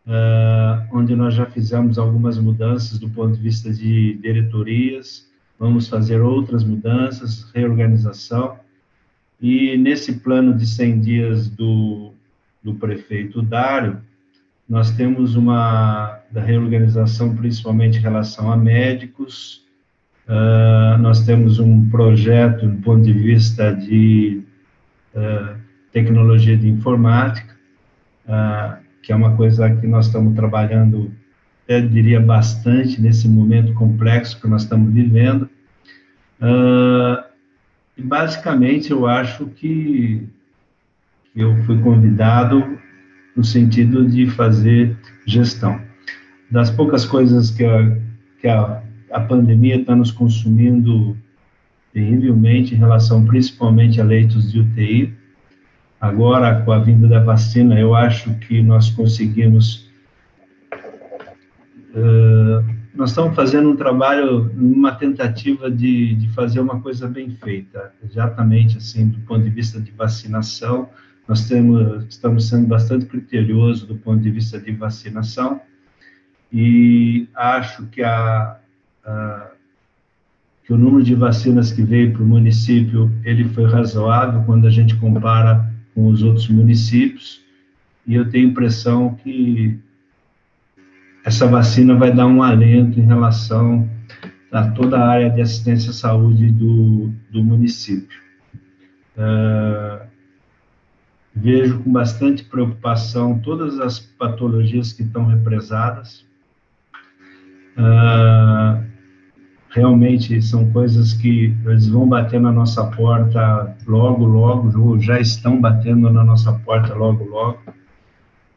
[0.05, 5.27] uh, onde nós já fizemos algumas mudanças do ponto de vista de diretorias,
[5.59, 8.57] vamos fazer outras mudanças, reorganização,
[9.41, 12.11] e nesse plano de 100 dias do,
[12.63, 14.01] do prefeito Dário,
[14.67, 19.63] nós temos uma da reorganização, principalmente em relação a médicos,
[20.27, 24.41] uh, nós temos um projeto do ponto de vista de
[25.15, 25.57] uh,
[25.93, 27.55] tecnologia de informática,
[28.25, 31.11] uh, que é uma coisa que nós estamos trabalhando
[31.67, 35.49] eu diria, bastante nesse momento complexo que nós estamos vivendo.
[36.41, 37.26] Uh,
[37.97, 40.27] e basicamente, eu acho que
[41.35, 42.77] eu fui convidado
[43.35, 45.81] no sentido de fazer gestão.
[46.49, 47.97] Das poucas coisas que a,
[48.39, 51.17] que a, a pandemia está nos consumindo
[51.91, 55.13] terrivelmente em relação principalmente a leitos de UTI,
[55.99, 59.87] agora com a vinda da vacina, eu acho que nós conseguimos
[61.97, 67.93] Uh, nós estamos fazendo um trabalho, uma tentativa de, de fazer uma coisa bem feita,
[68.03, 70.89] exatamente assim, do ponto de vista de vacinação.
[71.27, 75.61] Nós temos, estamos sendo bastante criteriosos do ponto de vista de vacinação
[76.51, 78.57] e acho que, a,
[79.05, 79.51] a
[80.65, 84.71] que o número de vacinas que veio para o município ele foi razoável quando a
[84.71, 87.41] gente compara com os outros municípios
[88.07, 89.79] e eu tenho impressão que
[91.27, 93.85] essa vacina vai dar um alento em relação
[94.49, 98.17] a toda a área de assistência à saúde do, do município.
[99.17, 100.07] Uh,
[101.35, 106.25] vejo com bastante preocupação todas as patologias que estão represadas.
[107.77, 108.85] Uh,
[109.71, 115.59] realmente são coisas que eles vão bater na nossa porta logo, logo, ou já estão
[115.59, 117.59] batendo na nossa porta logo, logo.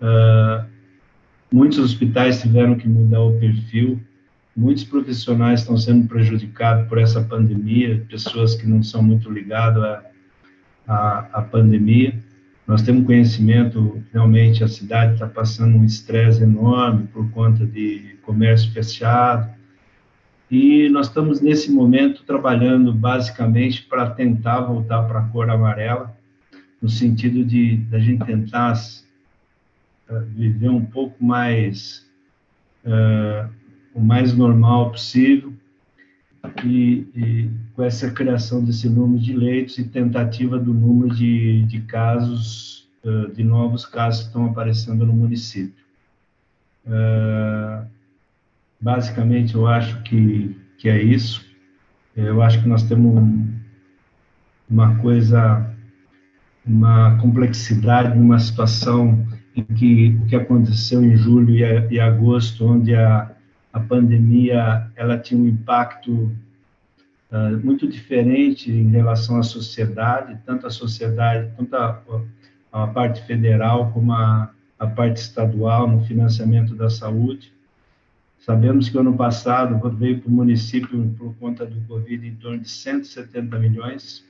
[0.01, 0.80] Uh,
[1.53, 4.01] Muitos hospitais tiveram que mudar o perfil,
[4.57, 10.05] muitos profissionais estão sendo prejudicados por essa pandemia, pessoas que não são muito ligadas
[10.87, 12.15] à, à, pandemia.
[12.69, 18.71] Nós temos conhecimento, realmente, a cidade está passando um estresse enorme por conta de comércio
[18.71, 19.51] fechado,
[20.51, 26.17] e nós estamos, nesse momento, trabalhando basicamente para tentar voltar para a cor amarela,
[26.83, 28.75] no sentido de, a gente tentar
[30.35, 32.07] viver um pouco mais,
[32.85, 33.49] uh,
[33.95, 35.53] o mais normal possível,
[36.65, 41.81] e, e, com essa criação desse número de leitos e tentativa do número de, de
[41.83, 45.85] casos, uh, de novos casos que estão aparecendo no município.
[46.87, 47.87] Uh,
[48.81, 51.45] basicamente, eu acho que, que é isso.
[52.17, 53.23] Eu acho que nós temos
[54.69, 55.71] uma coisa,
[56.67, 62.95] uma complexidade, uma situação em que o que aconteceu em julho e, e agosto, onde
[62.95, 63.35] a
[63.73, 66.33] a pandemia ela tinha um impacto
[67.31, 72.03] uh, muito diferente em relação à sociedade, tanto a sociedade, tanto a,
[72.73, 77.53] a parte federal como a, a parte estadual no financiamento da saúde.
[78.41, 82.69] Sabemos que ano passado veio para o município, por conta do Covid, em torno de
[82.69, 84.25] 170 milhões.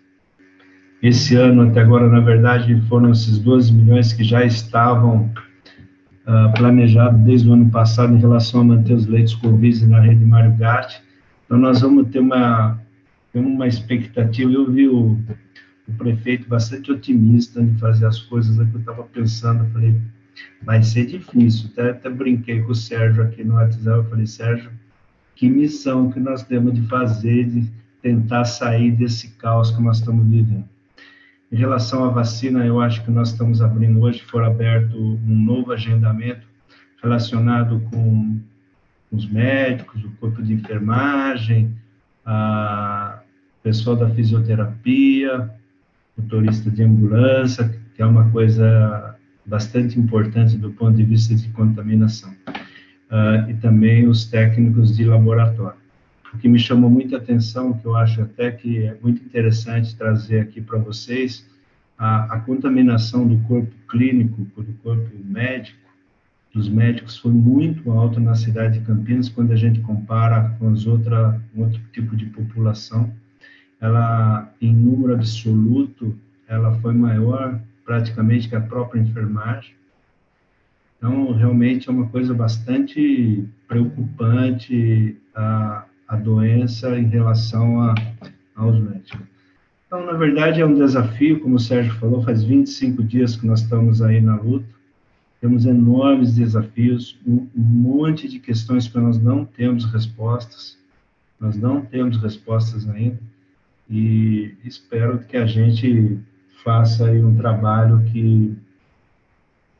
[1.02, 5.32] Esse ano, até agora, na verdade, foram esses 12 milhões que já estavam
[6.26, 10.22] uh, planejado desde o ano passado em relação a manter os leitos Covid na rede
[10.26, 11.02] Mário Gatti.
[11.46, 12.78] Então, nós vamos ter uma,
[13.32, 14.52] ter uma expectativa.
[14.52, 15.18] Eu vi o,
[15.88, 19.70] o prefeito bastante otimista em fazer as coisas que eu estava pensando.
[19.72, 19.98] Falei,
[20.62, 21.70] vai ser difícil.
[21.72, 23.86] Até, até brinquei com o Sérgio aqui no WhatsApp.
[23.86, 24.70] Eu falei, Sérgio,
[25.34, 27.70] que missão que nós temos de fazer, de
[28.02, 30.68] tentar sair desse caos que nós estamos vivendo.
[31.50, 35.72] Em relação à vacina, eu acho que nós estamos abrindo hoje, for aberto um novo
[35.72, 36.46] agendamento
[37.02, 38.38] relacionado com
[39.10, 41.74] os médicos, o corpo de enfermagem,
[42.24, 43.20] a
[43.62, 45.50] pessoal da fisioterapia,
[46.16, 52.30] motorista de ambulância, que é uma coisa bastante importante do ponto de vista de contaminação,
[52.46, 55.79] uh, e também os técnicos de laboratório.
[56.32, 60.40] O que me chamou muita atenção, que eu acho até que é muito interessante trazer
[60.40, 61.44] aqui para vocês,
[61.98, 65.78] a, a, contaminação do corpo clínico, do corpo médico,
[66.54, 70.86] dos médicos, foi muito alta na cidade de Campinas, quando a gente compara com as
[70.86, 73.12] outra, outro tipo de população.
[73.80, 76.16] Ela, em número absoluto,
[76.48, 79.74] ela foi maior praticamente que a própria enfermagem.
[80.96, 85.16] Então, realmente é uma coisa bastante preocupante.
[85.34, 87.94] A, a doença em relação a,
[88.56, 89.20] aos médicos.
[89.86, 93.60] Então, na verdade, é um desafio, como o Sérgio falou, faz 25 dias que nós
[93.60, 94.66] estamos aí na luta,
[95.40, 100.76] temos enormes desafios, um, um monte de questões que nós não temos respostas,
[101.38, 103.18] nós não temos respostas ainda,
[103.88, 106.18] e espero que a gente
[106.64, 108.56] faça aí um trabalho que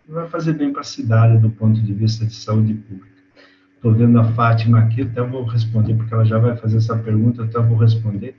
[0.09, 3.10] vai fazer bem para a cidade do ponto de vista de saúde pública.
[3.81, 7.45] Estou vendo a Fátima aqui, até vou responder, porque ela já vai fazer essa pergunta,
[7.45, 8.37] até vou responder.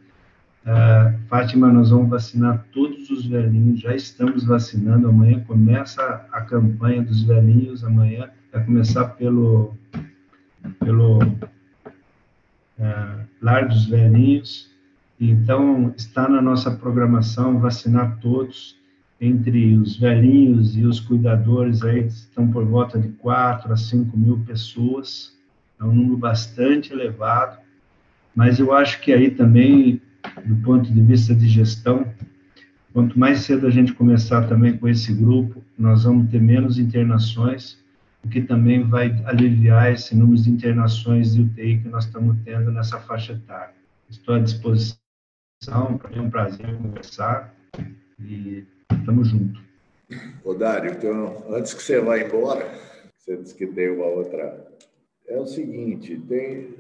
[0.64, 5.10] Uh, Fátima, nós vamos vacinar todos os velhinhos, já estamos vacinando.
[5.10, 9.74] Amanhã começa a campanha dos velhinhos, amanhã vai começar pelo,
[10.80, 11.40] pelo uh,
[13.42, 14.70] Lar dos Velhinhos.
[15.20, 18.78] Então, está na nossa programação vacinar todos,
[19.22, 24.40] entre os velhinhos e os cuidadores, aí estão por volta de 4 a 5 mil
[24.40, 25.38] pessoas,
[25.80, 27.60] é um número bastante elevado,
[28.36, 30.02] mas eu acho que aí também,
[30.44, 32.12] do ponto de vista de gestão,
[32.92, 37.80] quanto mais cedo a gente começar também com esse grupo, nós vamos ter menos internações,
[38.24, 42.72] o que também vai aliviar esse número de internações de UTI que nós estamos tendo
[42.72, 43.76] nessa faixa etária.
[44.10, 44.98] Estou à disposição,
[46.00, 47.54] para mim é um prazer conversar
[48.20, 48.66] e
[49.06, 49.60] Tamo junto.
[50.44, 52.70] Ô, Dário, então, antes que você vá embora,
[53.18, 54.68] você disse que tem uma outra.
[55.28, 56.76] É o seguinte, tem.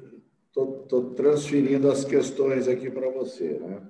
[0.47, 3.81] Estou transferindo as questões aqui para você, né?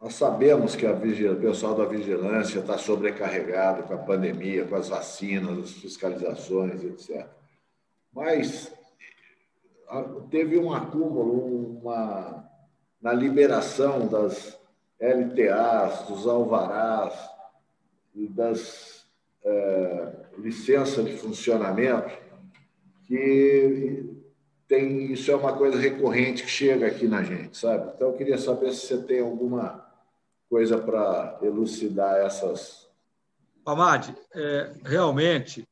[0.00, 1.32] Nós sabemos que vigil...
[1.32, 7.26] o pessoal da vigilância está sobrecarregado com a pandemia, com as vacinas, as fiscalizações, etc.
[8.12, 8.72] Mas
[10.30, 12.48] teve um acúmulo uma...
[13.02, 14.56] na liberação das
[15.00, 17.14] LTAs, dos alvarás,
[18.14, 19.06] das
[19.44, 22.16] é, licenças de funcionamento,
[23.06, 24.18] que
[24.68, 27.92] tem, isso é uma coisa recorrente que chega aqui na gente, sabe?
[27.94, 29.86] Então, eu queria saber se você tem alguma
[30.48, 32.86] coisa para elucidar essas.
[33.64, 35.66] Amade, é, realmente,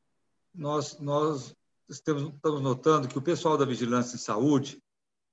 [0.53, 1.55] nós, nós
[1.89, 4.81] estamos, estamos notando que o pessoal da Vigilância em Saúde,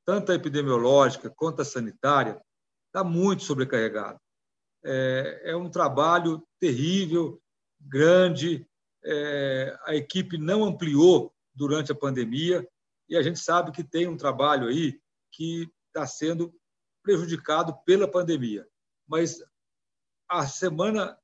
[0.04, 2.40] tanto a epidemiológica quanto a sanitária,
[2.86, 4.18] está muito sobrecarregado.
[4.84, 7.40] É, é um trabalho terrível
[7.80, 8.66] grande,
[9.04, 12.66] é, a equipe não ampliou durante a pandemia,
[13.08, 16.54] e a gente sabe que tem um trabalho aí que está sendo
[17.02, 18.66] prejudicado pela pandemia.
[19.06, 19.42] Mas
[20.28, 21.18] a semana,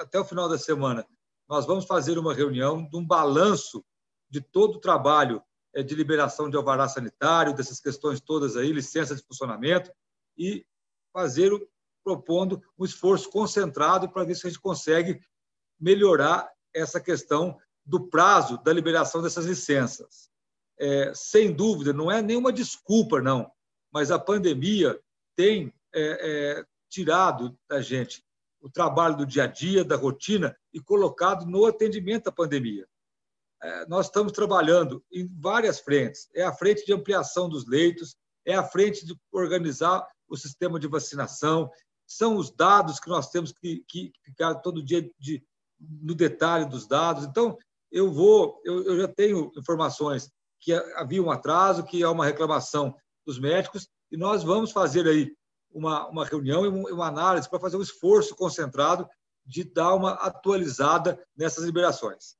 [0.00, 1.06] até o final da semana,
[1.48, 3.84] nós vamos fazer uma reunião de um balanço
[4.30, 5.42] de todo o trabalho
[5.74, 9.90] é, de liberação de alvará sanitário, dessas questões todas aí, licença de funcionamento,
[10.36, 10.64] e
[11.12, 11.50] fazer,
[12.08, 15.20] propondo um esforço concentrado para ver se a gente consegue
[15.78, 20.30] melhorar essa questão do prazo da liberação dessas licenças.
[20.78, 23.50] É, sem dúvida, não é nenhuma desculpa, não,
[23.92, 24.98] mas a pandemia
[25.36, 28.24] tem é, é, tirado da gente
[28.60, 32.88] o trabalho do dia a dia, da rotina, e colocado no atendimento à pandemia.
[33.62, 36.28] É, nós estamos trabalhando em várias frentes.
[36.34, 40.86] É a frente de ampliação dos leitos, é a frente de organizar o sistema de
[40.86, 41.70] vacinação,
[42.08, 45.44] são os dados que nós temos que, que ficar todo dia de,
[45.78, 47.24] no detalhe dos dados.
[47.24, 47.56] Então,
[47.92, 52.94] eu vou, eu, eu já tenho informações que havia um atraso, que há uma reclamação
[53.26, 55.30] dos médicos, e nós vamos fazer aí
[55.70, 59.06] uma, uma reunião e uma análise para fazer um esforço concentrado
[59.44, 62.36] de dar uma atualizada nessas liberações.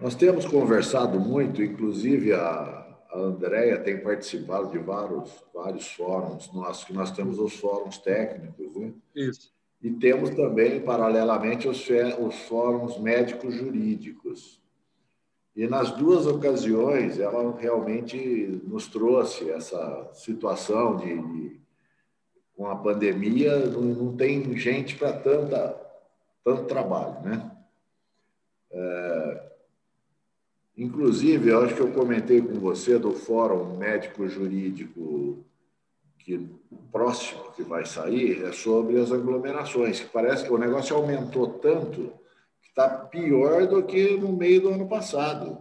[0.00, 2.87] Nós temos conversado muito, inclusive a,
[3.18, 8.76] a Andrea tem participado de vários, vários fóruns nossos, que nós temos os fóruns técnicos,
[8.76, 8.92] né?
[9.14, 9.52] Isso.
[9.82, 11.86] E temos também, paralelamente, os,
[12.20, 14.60] os fóruns médicos jurídicos.
[15.54, 21.60] E nas duas ocasiões, ela realmente nos trouxe essa situação de, de
[22.56, 25.88] com a pandemia, não, não tem gente para tanta
[26.44, 27.50] tanto trabalho, né?
[28.70, 29.27] É,
[30.78, 35.44] inclusive, eu acho que eu comentei com você do Fórum Médico Jurídico
[36.18, 36.48] que
[36.92, 42.12] próximo que vai sair é sobre as aglomerações, que parece que o negócio aumentou tanto
[42.60, 45.58] que está pior do que no meio do ano passado.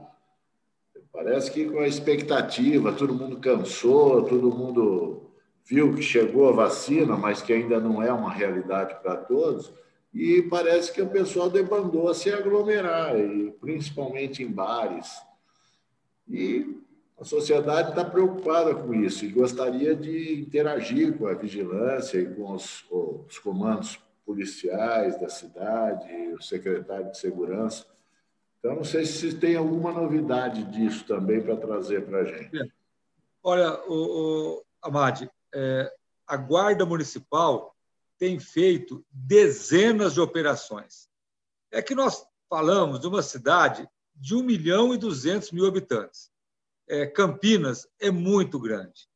[1.11, 5.31] Parece que com a expectativa, todo mundo cansou, todo mundo
[5.65, 9.73] viu que chegou a vacina, mas que ainda não é uma realidade para todos,
[10.17, 15.21] e parece que o pessoal debandou a se aglomerar, e principalmente em bares.
[16.27, 16.81] E
[17.19, 22.51] a sociedade está preocupada com isso e gostaria de interagir com a vigilância e com
[22.51, 27.85] os, os comandos policiais da cidade, o secretário de segurança.
[28.57, 32.73] Então, não sei se tem alguma novidade disso também para trazer para a gente.
[33.43, 33.93] Olha, o,
[34.57, 35.93] o Amade, é,
[36.25, 37.76] a Guarda Municipal
[38.17, 41.07] tem feito dezenas de operações.
[41.71, 46.31] É que nós falamos de uma cidade de 1 milhão e 200 mil habitantes.
[46.87, 49.07] É, Campinas é muito grande.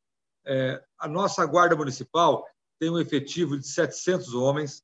[0.46, 2.46] É, a nossa Guarda Municipal
[2.80, 4.84] tem um efetivo de 700 homens.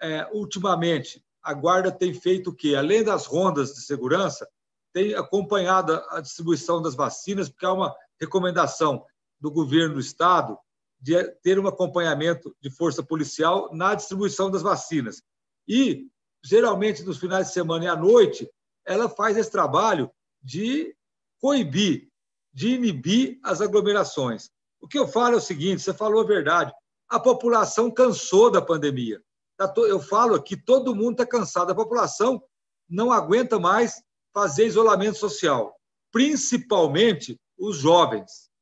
[0.00, 2.74] É, ultimamente, a Guarda tem feito o quê?
[2.74, 4.48] Além das rondas de segurança,
[4.92, 9.04] tem acompanhado a distribuição das vacinas, porque há uma recomendação
[9.40, 10.58] do governo do Estado
[11.02, 15.20] de ter um acompanhamento de força policial na distribuição das vacinas.
[15.66, 16.06] E,
[16.44, 18.48] geralmente, nos finais de semana e à noite,
[18.86, 20.08] ela faz esse trabalho
[20.40, 20.94] de
[21.40, 22.08] coibir,
[22.54, 24.48] de inibir as aglomerações.
[24.80, 26.72] O que eu falo é o seguinte: você falou a verdade,
[27.08, 29.20] a população cansou da pandemia.
[29.56, 32.40] Tá eu falo aqui, todo mundo está cansado, a população
[32.88, 35.76] não aguenta mais fazer isolamento social,
[36.12, 38.52] principalmente os jovens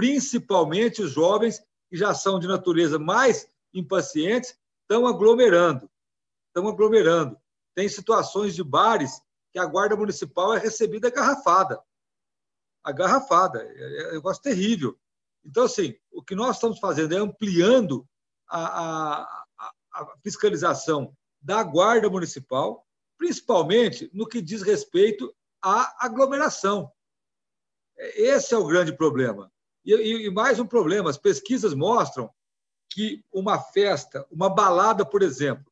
[0.00, 5.90] principalmente os jovens que já são de natureza mais impacientes, estão aglomerando.
[6.48, 7.36] Estão aglomerando.
[7.74, 9.20] Tem situações de bares
[9.52, 11.82] que a guarda municipal é recebida agarrafada.
[12.82, 13.62] Agarrafada.
[13.62, 14.98] É, é um negócio terrível.
[15.44, 18.06] Então, assim, o que nós estamos fazendo é ampliando
[18.48, 22.86] a, a, a fiscalização da guarda municipal,
[23.16, 26.92] principalmente no que diz respeito à aglomeração.
[27.96, 29.50] Esse é o grande problema.
[29.84, 29.94] E,
[30.26, 32.30] e, mais um problema: as pesquisas mostram
[32.88, 35.70] que uma festa, uma balada, por exemplo,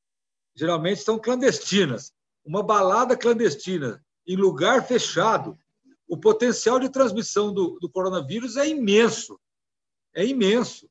[0.54, 2.12] geralmente são clandestinas.
[2.44, 5.59] Uma balada clandestina em lugar fechado,
[6.09, 9.38] o potencial de transmissão do, do coronavírus é imenso.
[10.14, 10.88] É imenso.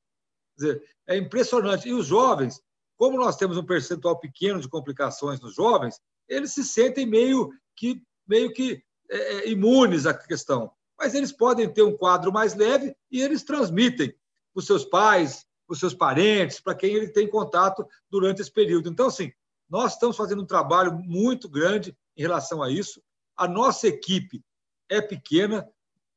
[0.55, 1.87] Dizer, é impressionante.
[1.87, 2.61] E os jovens,
[2.95, 8.03] como nós temos um percentual pequeno de complicações nos jovens, eles se sentem meio que,
[8.27, 12.95] meio que é, é imunes à questão mas eles podem ter um quadro mais leve
[13.11, 17.29] e eles transmitem para os seus pais, para os seus parentes, para quem ele tem
[17.29, 18.89] contato durante esse período.
[18.89, 19.31] Então, assim,
[19.69, 23.01] nós estamos fazendo um trabalho muito grande em relação a isso.
[23.35, 24.43] A nossa equipe
[24.89, 25.69] é pequena.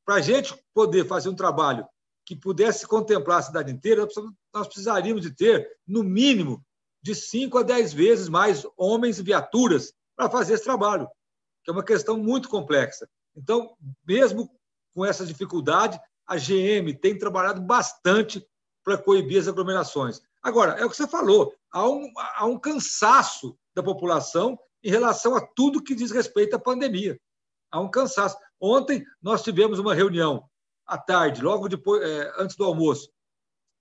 [0.03, 1.85] Para a gente poder fazer um trabalho
[2.25, 4.07] que pudesse contemplar a cidade inteira,
[4.53, 6.65] nós precisaríamos de ter, no mínimo,
[7.03, 11.07] de 5 a 10 vezes mais homens e viaturas para fazer esse trabalho,
[11.63, 13.07] que é uma questão muito complexa.
[13.35, 13.75] Então,
[14.05, 14.49] mesmo
[14.93, 18.45] com essa dificuldade, a GM tem trabalhado bastante
[18.83, 20.21] para coibir as aglomerações.
[20.41, 25.35] Agora, é o que você falou, há um, há um cansaço da população em relação
[25.35, 27.19] a tudo que diz respeito à pandemia.
[27.71, 28.37] Há um cansaço.
[28.59, 30.43] Ontem nós tivemos uma reunião
[30.85, 33.09] à tarde, logo depois, é, antes do almoço,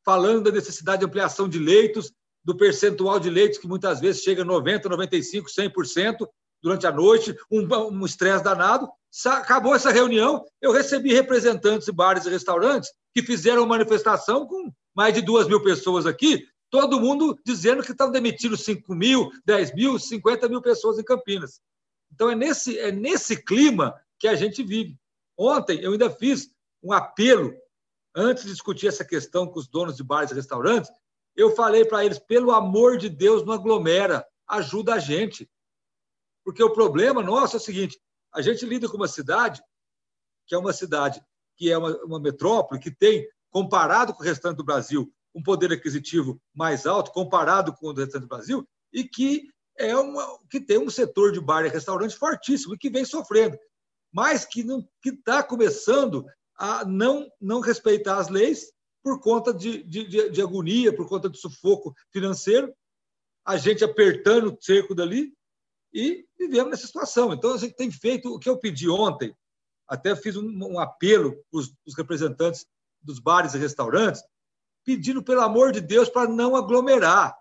[0.05, 2.13] falando da necessidade de ampliação de leitos,
[2.45, 6.29] do percentual de leitos que muitas vezes chega a 90%, 95%, 100%
[6.63, 8.89] durante a noite, um estresse danado.
[9.27, 15.15] Acabou essa reunião, eu recebi representantes de bares e restaurantes que fizeram manifestação com mais
[15.15, 19.99] de duas mil pessoas aqui, todo mundo dizendo que estão demitindo 5 mil, 10 mil,
[19.99, 21.61] 50 mil pessoas em Campinas.
[22.13, 24.97] Então, é nesse, é nesse clima que a gente vive.
[25.37, 26.51] Ontem, eu ainda fiz
[26.83, 27.53] um apelo,
[28.15, 30.91] antes de discutir essa questão com os donos de bares e restaurantes,
[31.37, 35.49] eu falei para eles: pelo amor de Deus, não aglomera, ajuda a gente.
[36.45, 37.99] Porque o problema nosso é o seguinte:
[38.33, 39.63] a gente lida com uma cidade,
[40.47, 41.23] que é uma cidade
[41.57, 45.71] que é uma, uma metrópole, que tem, comparado com o restante do Brasil, um poder
[45.73, 50.79] aquisitivo mais alto, comparado com o restante do Brasil, e que é uma que tem
[50.79, 53.59] um setor de bar e restaurante fortíssimo e que vem sofrendo,
[54.13, 56.25] mas que não que está começando
[56.57, 58.73] a não não respeitar as leis
[59.03, 62.75] por conta de, de, de, agonia, por conta de sufoco financeiro,
[63.45, 65.33] a gente apertando o cerco dali
[65.93, 67.33] e vivemos nessa situação.
[67.33, 69.35] Então, a gente tem feito o que eu pedi ontem,
[69.89, 72.67] até fiz um, um apelo para os representantes
[73.03, 74.23] dos bares e restaurantes,
[74.85, 77.37] pedindo, pelo amor de Deus, para não aglomerar.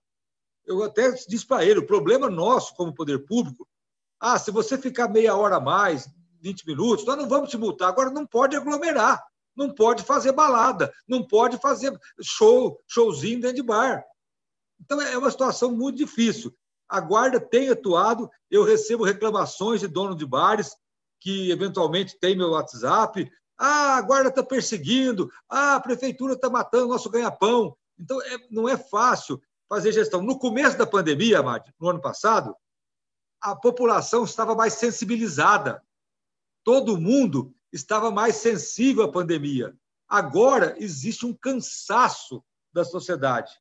[0.66, 3.68] Eu até disse para ele: o problema nosso, como poder público,
[4.20, 6.10] ah, se você ficar meia hora a mais,
[6.42, 7.90] 20 minutos, nós não vamos te multar.
[7.90, 9.24] Agora, não pode aglomerar
[9.60, 14.04] não pode fazer balada, não pode fazer show, showzinho dentro de bar.
[14.80, 16.56] Então é uma situação muito difícil.
[16.90, 20.76] A guarda tem atuado, eu recebo reclamações de dono de bares
[21.20, 23.32] que eventualmente tem meu WhatsApp.
[23.58, 27.78] Ah, a guarda está perseguindo, ah, a prefeitura está matando o nosso ganha-pão.
[28.00, 30.22] Então é, não é fácil fazer gestão.
[30.22, 32.56] No começo da pandemia, Amad, no ano passado,
[33.42, 35.84] a população estava mais sensibilizada.
[36.64, 39.78] Todo mundo estava mais sensível à pandemia.
[40.08, 43.52] Agora existe um cansaço da sociedade.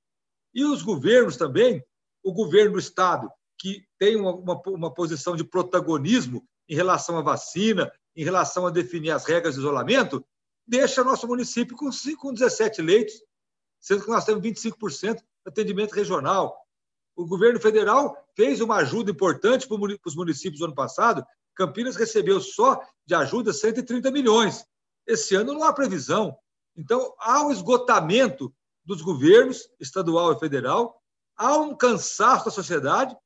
[0.54, 1.84] E os governos também,
[2.28, 7.22] o governo do Estado, que tem uma, uma, uma posição de protagonismo em relação à
[7.22, 10.24] vacina, em relação a definir as regras de isolamento,
[10.66, 13.14] deixa nosso município com, com 17 leitos,
[13.80, 16.56] sendo que nós temos 25% de atendimento regional.
[17.16, 21.24] O governo federal fez uma ajuda importante para os municípios no ano passado,
[21.54, 24.64] Campinas recebeu só de ajuda 130 milhões.
[25.04, 26.36] Esse ano não há previsão.
[26.76, 28.54] Então, há um esgotamento
[28.84, 31.02] dos governos, estadual e federal,
[31.38, 33.16] há um cansaço da sociedade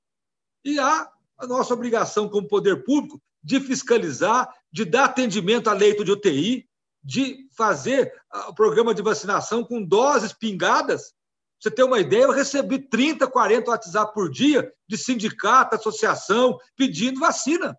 [0.64, 6.04] e há a nossa obrigação como poder público de fiscalizar, de dar atendimento a leito
[6.04, 6.68] de UTI,
[7.02, 11.12] de fazer ah, o programa de vacinação com doses pingadas.
[11.58, 17.18] Você tem uma ideia, eu recebi 30, 40 WhatsApp por dia de sindicato, associação, pedindo
[17.18, 17.76] vacina.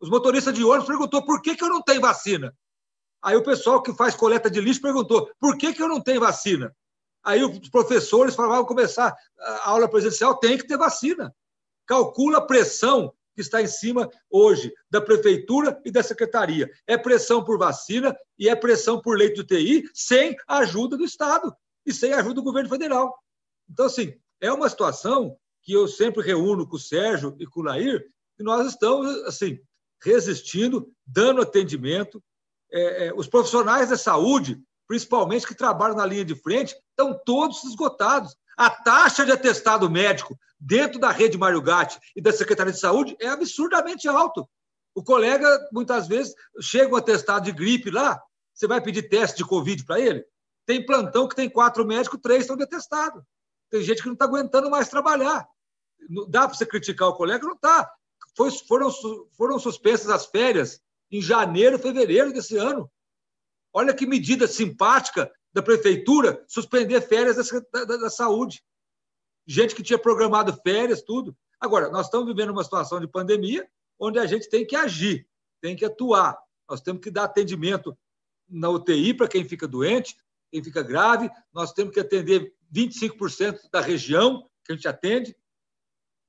[0.00, 2.54] Os motoristas de ônibus perguntou por que, que eu não tenho vacina.
[3.22, 6.20] Aí o pessoal que faz coleta de lixo perguntou por que, que eu não tenho
[6.20, 6.72] vacina.
[7.24, 11.34] Aí os professores falavam, começar a aula presencial, tem que ter vacina.
[11.86, 16.70] Calcula a pressão que está em cima hoje da prefeitura e da secretaria.
[16.86, 21.04] É pressão por vacina e é pressão por leito de UTI sem a ajuda do
[21.04, 21.54] Estado
[21.84, 23.14] e sem a ajuda do governo federal.
[23.68, 27.62] Então, assim, é uma situação que eu sempre reúno com o Sérgio e com o
[27.64, 28.06] Lair,
[28.38, 29.58] e nós estamos, assim,
[30.02, 32.22] resistindo, dando atendimento.
[32.70, 37.64] É, é, os profissionais da saúde, principalmente que trabalham na linha de frente, estão todos
[37.64, 38.36] esgotados.
[38.56, 43.16] A taxa de atestado médico dentro da rede Mário Gatti e da Secretaria de Saúde
[43.20, 44.48] é absurdamente alto.
[44.94, 48.22] O colega, muitas vezes, chega um atestado de gripe lá,
[48.52, 50.24] você vai pedir teste de Covid para ele?
[50.64, 53.24] Tem plantão que tem quatro médicos, três estão de atestado.
[53.70, 55.46] Tem gente que não está aguentando mais trabalhar.
[56.28, 57.44] Dá para você criticar o colega?
[57.44, 57.90] Não está
[58.66, 58.90] foram,
[59.36, 60.80] foram suspensas as férias
[61.10, 62.90] em janeiro, fevereiro desse ano.
[63.74, 67.36] Olha que medida simpática da prefeitura suspender férias
[67.72, 68.62] da, da, da saúde.
[69.44, 71.36] Gente que tinha programado férias, tudo.
[71.60, 73.68] Agora, nós estamos vivendo uma situação de pandemia
[73.98, 75.26] onde a gente tem que agir,
[75.60, 76.38] tem que atuar.
[76.68, 77.96] Nós temos que dar atendimento
[78.48, 80.16] na UTI para quem fica doente,
[80.50, 81.28] quem fica grave.
[81.52, 85.36] Nós temos que atender 25% da região que a gente atende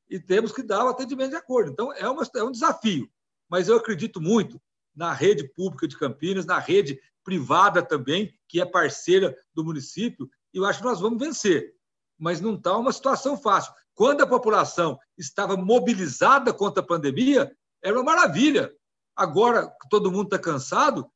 [0.09, 1.71] e temos que dar o atendimento de acordo.
[1.71, 3.09] Então, é, uma, é um desafio,
[3.49, 4.61] mas eu acredito muito
[4.95, 10.57] na rede pública de Campinas, na rede privada também, que é parceira do município, e
[10.57, 11.73] eu acho que nós vamos vencer.
[12.17, 13.73] Mas não está uma situação fácil.
[13.93, 17.51] quando a população estava mobilizada contra a pandemia,
[17.81, 18.73] era uma maravilha.
[19.15, 21.09] Agora que todo mundo está cansado,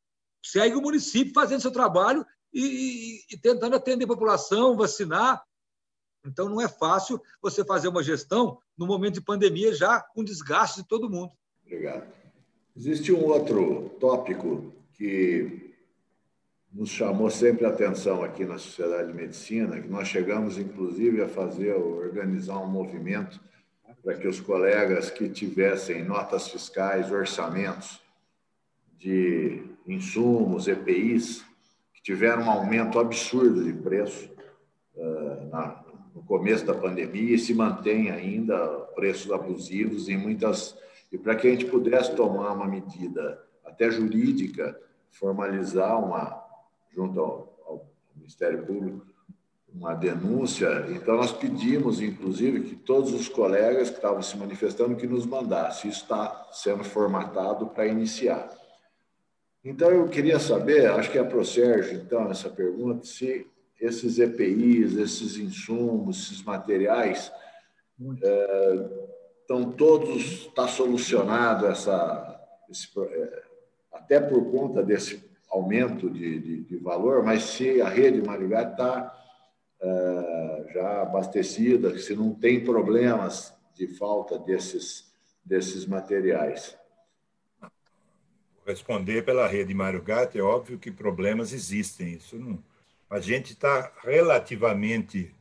[0.43, 5.43] segue o município fazendo seu trabalho e, e, e tentando atender a população, vacinar.
[6.25, 10.81] Então, não é fácil você fazer uma gestão no momento de pandemia já com desgaste
[10.81, 11.31] de todo mundo.
[11.65, 12.11] Obrigado.
[12.75, 15.68] Existe um outro tópico que
[16.71, 21.27] nos chamou sempre a atenção aqui na Sociedade de Medicina, que nós chegamos, inclusive, a
[21.27, 23.39] fazer, organizar um movimento
[24.03, 27.99] para que os colegas que tivessem notas fiscais, orçamentos
[28.97, 31.43] de insumos, EPIs,
[31.93, 34.29] que tiveram um aumento absurdo de preço
[35.51, 38.57] na, no começo da pandemia e se mantém ainda
[38.95, 40.77] preços abusivos em muitas
[41.11, 44.79] e para que a gente pudesse tomar uma medida até jurídica,
[45.11, 46.48] formalizar uma
[46.93, 47.85] junto ao, ao
[48.15, 49.05] Ministério Público
[49.73, 55.07] uma denúncia, então nós pedimos, inclusive, que todos os colegas que estavam se manifestando que
[55.07, 55.89] nos mandassem.
[55.89, 58.49] Isso está sendo formatado para iniciar.
[59.63, 63.45] Então, eu queria saber, acho que é para o Sérgio, então, essa pergunta, se
[63.79, 67.31] esses EPIs, esses insumos, esses materiais,
[68.23, 68.89] é,
[69.41, 73.43] estão todos, está solucionado essa, esse, é,
[73.93, 79.15] até por conta desse aumento de, de, de, valor, mas se a rede Marigá está
[79.81, 85.11] é, já abastecida, se não tem problemas de falta desses,
[85.43, 86.77] desses materiais
[88.69, 92.13] responder pela rede Mário Gato, é óbvio que problemas existem.
[92.13, 92.63] Isso não,
[93.09, 95.33] a gente está relativamente,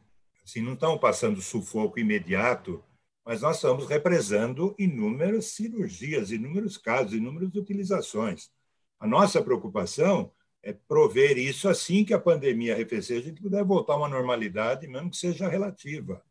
[0.42, 2.82] assim, não estamos passando sufoco imediato,
[3.24, 8.50] mas nós estamos represando inúmeras cirurgias, inúmeros casos, inúmeras utilizações.
[8.99, 10.32] A nossa preocupação
[10.62, 14.86] é prover isso assim que a pandemia arrefecer, a gente puder voltar a uma normalidade,
[14.88, 16.22] mesmo que seja relativa.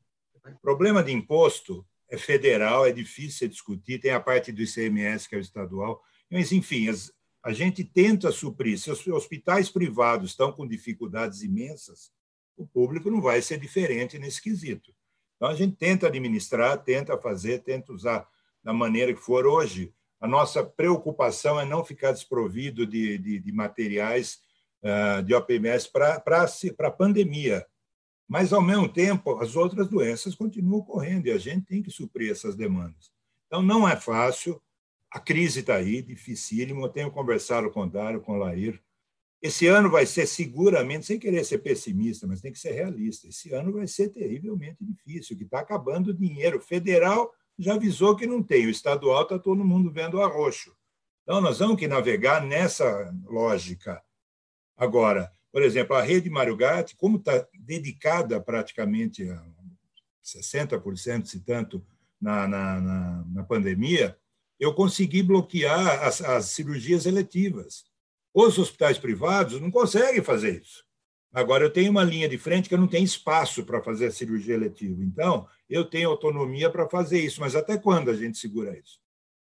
[0.45, 5.35] O problema de imposto é federal, é difícil discutir, tem a parte do ICMS, que
[5.35, 6.87] é o estadual, mas, enfim,
[7.43, 8.77] a gente tenta suprir.
[8.77, 12.11] Se os hospitais privados estão com dificuldades imensas,
[12.55, 14.93] o público não vai ser diferente nesse quesito.
[15.35, 18.27] Então, a gente tenta administrar, tenta fazer, tenta usar
[18.63, 19.93] da maneira que for hoje.
[20.19, 24.39] A nossa preocupação é não ficar desprovido de, de, de materiais
[24.83, 26.23] uh, de OPMS para
[26.79, 27.65] a pandemia.
[28.27, 32.31] Mas, ao mesmo tempo, as outras doenças continuam ocorrendo e a gente tem que suprir
[32.31, 33.11] essas demandas.
[33.45, 34.61] Então, não é fácil,
[35.09, 36.85] a crise está aí, dificílimo.
[36.85, 38.81] Eu tenho conversado com o Dário, com o Lair.
[39.41, 43.27] Esse ano vai ser seguramente, sem querer ser pessimista, mas tem que ser realista.
[43.27, 46.59] Esse ano vai ser terrivelmente difícil, que está acabando o dinheiro.
[46.59, 50.75] Federal já avisou que não tem, o estadual está todo mundo vendo arroxo.
[51.23, 54.01] Então, nós vamos que navegar nessa lógica.
[54.77, 59.43] Agora, por exemplo, a rede Mário Gatti, como está dedicada praticamente a
[60.23, 61.85] 60%, se tanto,
[62.19, 64.17] na, na, na, na pandemia,
[64.59, 67.85] eu consegui bloquear as, as cirurgias eletivas.
[68.33, 70.86] Os hospitais privados não conseguem fazer isso.
[71.37, 74.11] Agora, eu tenho uma linha de frente que eu não tenho espaço para fazer a
[74.11, 75.03] cirurgia eletiva.
[75.03, 78.99] Então, eu tenho autonomia para fazer isso, mas até quando a gente segura isso?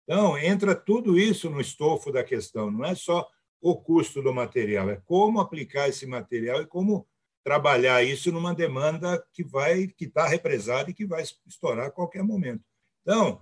[0.04, 3.28] Então, entra tudo isso no estofo da questão, não é só
[3.60, 7.08] o custo do material, é como aplicar esse material e como
[7.44, 12.22] trabalhar isso numa demanda que vai que está represada e que vai estourar a qualquer
[12.22, 12.64] momento.
[13.02, 13.42] Então,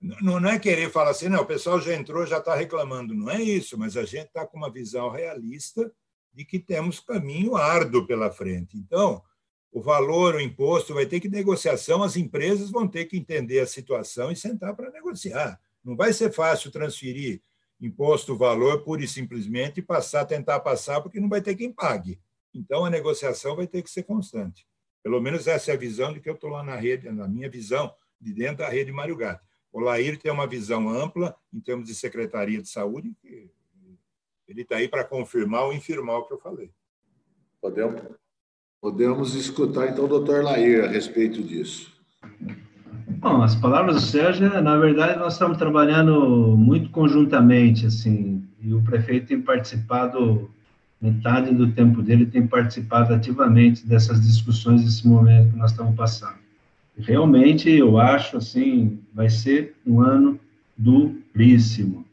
[0.00, 3.12] não, é querer falar assim, não, o pessoal já entrou, já está reclamando.
[3.12, 5.92] Não é isso, mas a gente está com uma visão realista
[6.32, 8.76] de que temos caminho árduo pela frente.
[8.76, 9.22] Então,
[9.70, 13.66] o valor, o imposto, vai ter que negociação, as empresas vão ter que entender a
[13.66, 15.60] situação e sentar para negociar.
[15.84, 17.42] Não vai ser fácil transferir
[17.80, 22.20] imposto, valor, pura e simplesmente, e passar, tentar passar, porque não vai ter quem pague.
[22.52, 24.66] Então, a negociação vai ter que ser constante.
[25.02, 27.48] Pelo menos essa é a visão de que eu estou lá na rede, na minha
[27.48, 29.46] visão, de dentro da rede Mário Gato.
[29.72, 33.50] O Lair tem uma visão ampla em termos de Secretaria de Saúde, que
[34.48, 36.70] ele está aí para confirmar ou infirmar o que eu falei.
[37.60, 38.00] Podemos,
[38.80, 41.92] podemos escutar, então, o doutor Lair a respeito disso.
[43.20, 48.82] Bom, as palavras do Sérgio, na verdade, nós estamos trabalhando muito conjuntamente, assim, e o
[48.82, 50.50] prefeito tem participado,
[51.00, 56.38] metade do tempo dele tem participado ativamente dessas discussões, desse momento que nós estamos passando
[56.98, 60.38] realmente eu acho assim, vai ser um ano
[60.76, 62.04] duríssimo.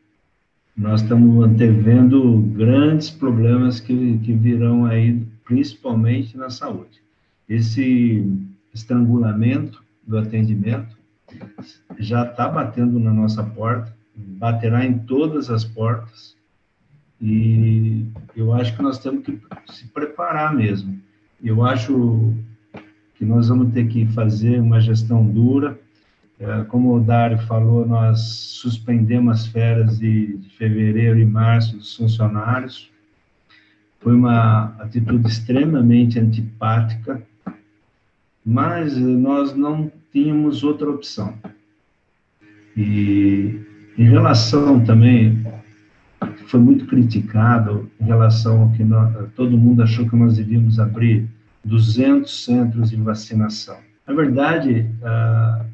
[0.76, 7.02] Nós estamos antevendo grandes problemas que, que virão aí, principalmente na saúde.
[7.48, 8.30] Esse
[8.74, 10.98] estrangulamento do atendimento
[11.98, 16.36] já está batendo na nossa porta, baterá em todas as portas,
[17.22, 18.06] e
[18.36, 19.40] eu acho que nós temos que
[19.72, 21.00] se preparar mesmo.
[21.42, 22.34] Eu acho
[23.16, 25.80] que nós vamos ter que fazer uma gestão dura.
[26.40, 32.90] É, como o Dário falou, nós suspendemos as férias de, fevereiro e março dos funcionários.
[34.02, 37.22] Foi uma atitude extremamente antipática,
[38.46, 41.34] mas nós não tínhamos outra opção.
[42.76, 43.62] E
[43.98, 45.42] em relação também,
[46.48, 51.28] foi muito criticado em relação ao que nós, todo mundo achou que nós devíamos abrir
[51.64, 53.78] 200 centros de vacinação.
[54.06, 55.66] Na verdade, a,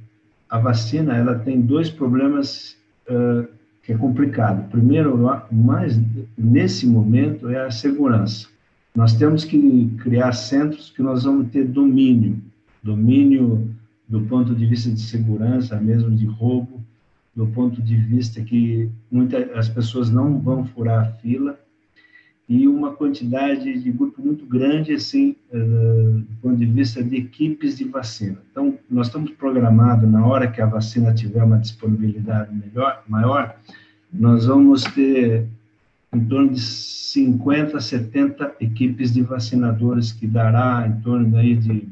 [0.51, 2.77] a vacina ela tem dois problemas
[3.09, 3.47] uh,
[3.81, 4.69] que é complicado.
[4.69, 5.17] Primeiro,
[5.49, 5.97] mais
[6.37, 8.49] nesse momento é a segurança.
[8.93, 12.37] Nós temos que criar centros que nós vamos ter domínio,
[12.83, 13.73] domínio
[14.09, 16.83] do ponto de vista de segurança, mesmo de roubo,
[17.33, 21.57] do ponto de vista que muitas as pessoas não vão furar a fila
[22.49, 27.83] e uma quantidade de grupo muito grande assim do ponto de vista de equipes de
[27.85, 28.37] vacina.
[28.51, 33.55] Então nós estamos programados na hora que a vacina tiver uma disponibilidade melhor, maior,
[34.11, 35.45] nós vamos ter
[36.13, 41.87] em torno de 50, 70 equipes de vacinadores que dará em torno aí de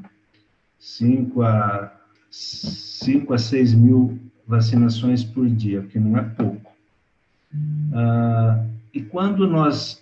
[0.77, 1.91] 5 a
[2.31, 6.71] 5 a 6 mil vacinações por dia, que não é pouco.
[7.93, 10.01] Ah, e quando nós.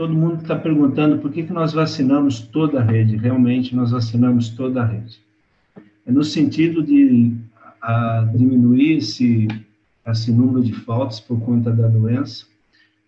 [0.00, 3.18] Todo mundo está perguntando por que, que nós vacinamos toda a rede.
[3.18, 5.20] Realmente, nós vacinamos toda a rede.
[6.06, 7.36] É no sentido de
[7.82, 9.46] a, diminuir esse,
[10.06, 12.46] esse número de faltas por conta da doença,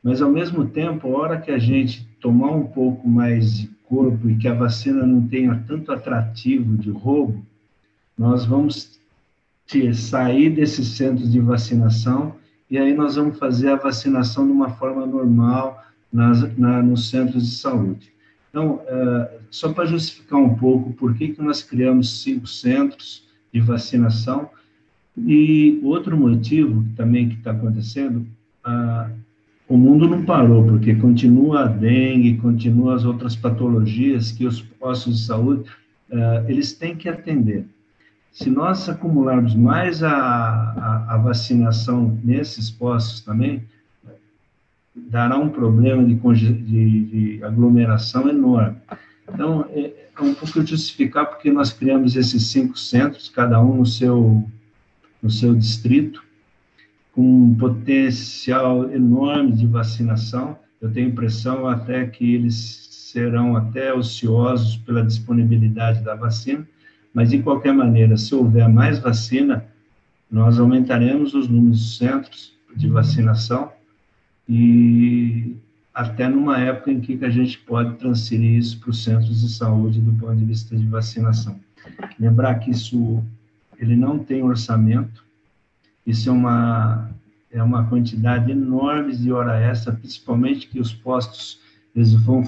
[0.02, 4.28] mas, ao mesmo tempo, a hora que a gente tomar um pouco mais de corpo
[4.28, 7.42] e que a vacina não tenha tanto atrativo de roubo,
[8.18, 9.00] nós vamos
[9.94, 12.34] sair desses centros de vacinação
[12.70, 15.82] e aí nós vamos fazer a vacinação de uma forma normal
[16.12, 18.12] nas, na, nos centros de saúde.
[18.50, 23.60] Então, uh, só para justificar um pouco por que, que nós criamos cinco centros de
[23.60, 24.50] vacinação
[25.16, 28.26] e outro motivo também que está acontecendo,
[28.66, 29.10] uh,
[29.68, 35.20] o mundo não parou, porque continua a dengue, continua as outras patologias que os postos
[35.20, 35.70] de saúde,
[36.10, 37.66] uh, eles têm que atender
[38.32, 43.62] se nós acumularmos mais a, a, a, vacinação nesses postos também,
[44.94, 48.76] dará um problema de, de, de aglomeração enorme.
[49.32, 53.86] Então, é, é, um pouco justificar porque nós criamos esses cinco centros, cada um no
[53.86, 54.44] seu,
[55.22, 56.22] no seu distrito,
[57.12, 60.58] com um potencial enorme de vacinação.
[60.80, 66.66] Eu tenho impressão até que eles serão até ociosos pela disponibilidade da vacina,
[67.14, 69.66] mas, de qualquer maneira, se houver mais vacina,
[70.30, 73.70] nós aumentaremos os números de centros de vacinação
[74.48, 75.56] e
[75.94, 80.00] até numa época em que a gente pode transferir isso para os centros de saúde
[80.00, 81.60] do ponto de vista de vacinação.
[82.18, 83.22] Lembrar que isso
[83.78, 85.24] ele não tem orçamento,
[86.06, 87.10] isso é uma
[87.50, 91.60] é uma quantidade enorme de hora extra, principalmente que os postos
[91.94, 92.42] eles vão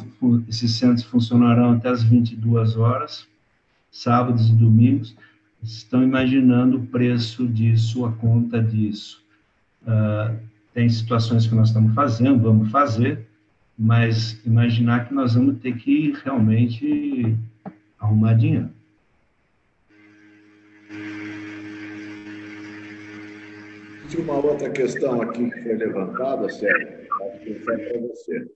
[0.49, 3.27] esses centros funcionarão até as 22 horas
[3.95, 5.17] sábados e domingos,
[5.63, 9.23] estão imaginando o preço disso, a conta disso.
[9.83, 10.37] Uh,
[10.75, 13.27] tem situações que nós estamos fazendo, vamos fazer,
[13.79, 17.37] mas imaginar que nós vamos ter que realmente
[17.99, 18.69] arrumar dinheiro.
[24.09, 28.51] Tinha uma outra questão aqui que foi levantada, Sérgio, acho que para você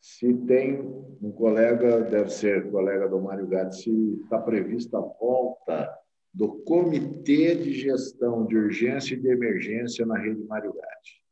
[0.00, 0.80] se tem
[1.22, 6.03] um colega, deve ser colega do Mário Gatti, se está prevista a volta
[6.34, 11.22] do Comitê de Gestão de Urgência e de Emergência na rede Mário Gatti.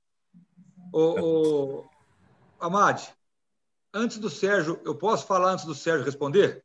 [2.61, 3.13] Amade,
[3.93, 6.65] antes do Sérgio, eu posso falar antes do Sérgio responder?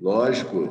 [0.00, 0.70] Lógico.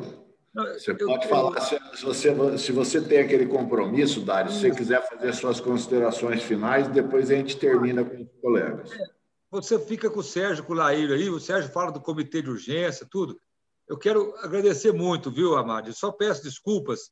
[0.54, 4.72] Você eu, pode eu, falar, se, você, se você tem aquele compromisso, Dário, se você
[4.72, 8.92] quiser fazer suas considerações finais, depois a gente termina com os colegas.
[8.92, 9.24] É
[9.54, 12.50] você fica com o Sérgio, com o Laílio aí, o Sérgio fala do comitê de
[12.50, 13.40] urgência, tudo.
[13.88, 15.90] Eu quero agradecer muito, viu, Amado?
[15.90, 17.12] Eu só peço desculpas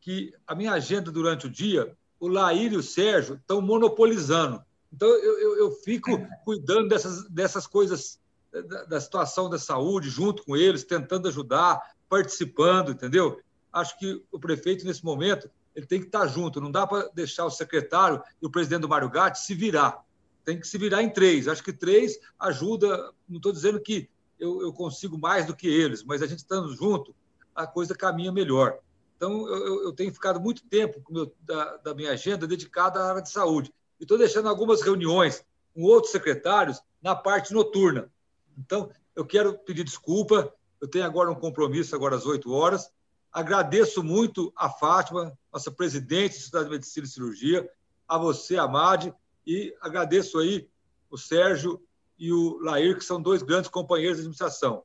[0.00, 4.62] que a minha agenda durante o dia, o Laílio e o Sérgio estão monopolizando.
[4.92, 6.10] Então, eu, eu, eu fico
[6.44, 8.20] cuidando dessas, dessas coisas,
[8.52, 13.40] da, da situação da saúde, junto com eles, tentando ajudar, participando, entendeu?
[13.72, 16.60] Acho que o prefeito, nesse momento, ele tem que estar junto.
[16.60, 20.04] Não dá para deixar o secretário e o presidente do Mário Gatti se virar
[20.44, 21.48] tem que se virar em três.
[21.48, 23.12] Acho que três ajuda.
[23.28, 24.08] Não estou dizendo que
[24.40, 27.14] eu, eu, consigo mais do que eles, mas a gente estando junto,
[27.54, 28.78] a coisa caminha melhor.
[29.16, 33.22] Então, eu, eu tenho ficado muito tempo meu, da, da, minha agenda dedicada à área
[33.22, 33.72] de saúde.
[33.98, 38.10] E estou deixando algumas reuniões com outros secretários na parte noturna.
[38.56, 40.52] Então, eu quero pedir desculpa.
[40.80, 42.90] Eu tenho agora um compromisso, agora às 8 horas.
[43.30, 47.70] Agradeço muito a Fátima, nossa presidente da Sociedade de Medicina e Cirurgia,
[48.08, 49.14] a você, Amade,
[49.46, 50.68] e agradeço aí
[51.10, 51.80] o Sérgio
[52.20, 54.84] e o Lair, que são dois grandes companheiros de administração.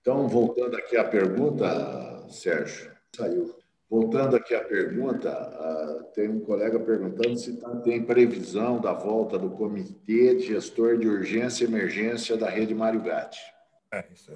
[0.00, 3.54] Então, voltando aqui à pergunta, Sérgio, saiu.
[3.90, 9.50] Voltando aqui à pergunta, uh, tem um colega perguntando se tem previsão da volta do
[9.50, 13.40] Comitê de Gestor de Urgência e Emergência da Rede Mário Gatti.
[13.92, 14.32] É, isso,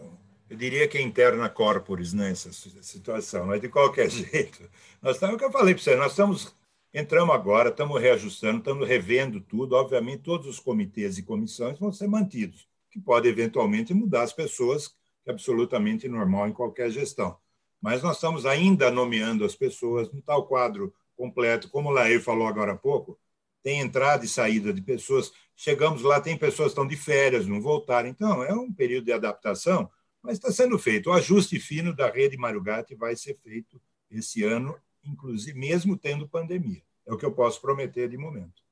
[0.50, 4.68] eu diria que é interna corporis nessa né, situação, mas de qualquer jeito.
[5.02, 6.54] Nós estamos, o que eu falei para você, nós estamos,
[6.92, 9.74] entramos agora, estamos reajustando, estamos revendo tudo.
[9.74, 14.88] Obviamente, todos os comitês e comissões vão ser mantidos, que pode eventualmente mudar as pessoas,
[14.88, 17.38] que é absolutamente normal em qualquer gestão
[17.80, 21.68] mas nós estamos ainda nomeando as pessoas, não está o quadro completo.
[21.70, 23.18] Como o Lair falou agora há pouco,
[23.62, 25.32] tem entrada e saída de pessoas.
[25.54, 28.08] Chegamos lá, tem pessoas que estão de férias, não voltaram.
[28.08, 29.90] Então, é um período de adaptação,
[30.22, 31.10] mas está sendo feito.
[31.10, 33.80] O ajuste fino da rede Marugatti vai ser feito
[34.10, 36.82] esse ano, inclusive mesmo tendo pandemia.
[37.06, 38.62] É o que eu posso prometer de momento.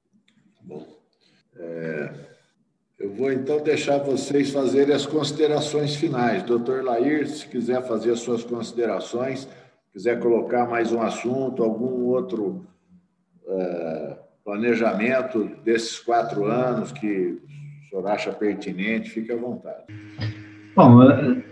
[0.62, 0.86] Bom,
[1.56, 2.12] é,
[2.98, 6.42] eu vou então deixar vocês fazerem as considerações finais.
[6.42, 9.48] Doutor Lair, se quiser fazer as suas considerações,
[9.92, 12.66] quiser colocar mais um assunto, algum outro
[13.46, 17.40] é, planejamento desses quatro anos que
[17.82, 19.84] o senhor acha pertinente, fique à vontade.
[20.74, 21.42] Bom, é,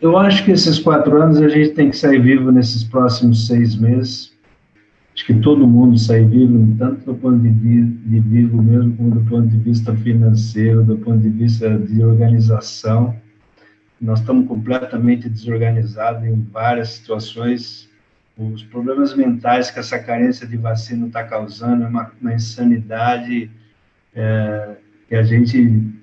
[0.00, 3.74] eu acho que esses quatro anos a gente tem que sair vivo nesses próximos seis
[3.74, 4.34] meses
[5.14, 9.30] acho que todo mundo sai vivo, tanto do ponto de, de vivo mesmo, como do
[9.30, 13.14] ponto de vista financeiro, do ponto de vista de organização.
[14.00, 17.88] Nós estamos completamente desorganizados em várias situações.
[18.36, 23.48] Os problemas mentais que essa carência de vacina está causando é uma, uma insanidade
[24.14, 24.76] é,
[25.08, 25.94] que a gente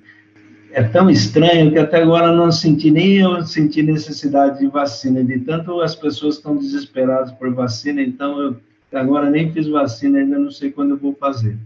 [0.73, 5.39] é tão estranho que até agora não senti, nem eu senti necessidade de vacina, de
[5.39, 8.55] tanto as pessoas estão desesperadas por vacina, então eu
[8.93, 11.57] Agora nem fiz vacina, ainda não sei quando eu vou fazer.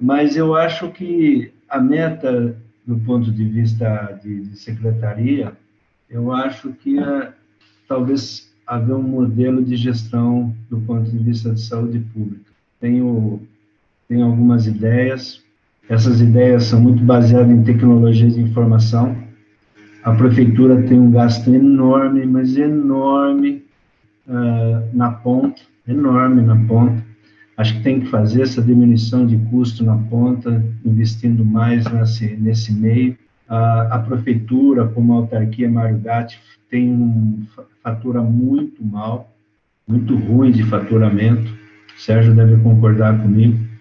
[0.00, 2.56] Mas eu acho que a meta,
[2.86, 5.52] do ponto de vista de, de secretaria,
[6.08, 7.32] eu acho que é,
[7.86, 12.50] talvez haver um modelo de gestão do ponto de vista de saúde pública.
[12.80, 13.42] Tenho,
[14.08, 15.42] tenho algumas ideias,
[15.88, 19.16] essas ideias são muito baseadas em tecnologias de informação.
[20.02, 23.64] A prefeitura tem um gasto enorme, mas enorme,
[24.26, 27.04] uh, na ponta, enorme na ponta.
[27.56, 32.72] Acho que tem que fazer essa diminuição de custo na ponta, investindo mais nesse, nesse
[32.72, 33.16] meio.
[33.48, 37.44] A, a prefeitura, como a autarquia Mário Gatti, tem um
[37.82, 39.30] fatura muito mal,
[39.86, 41.52] muito ruim de faturamento.
[41.96, 43.71] O Sérgio deve concordar comigo.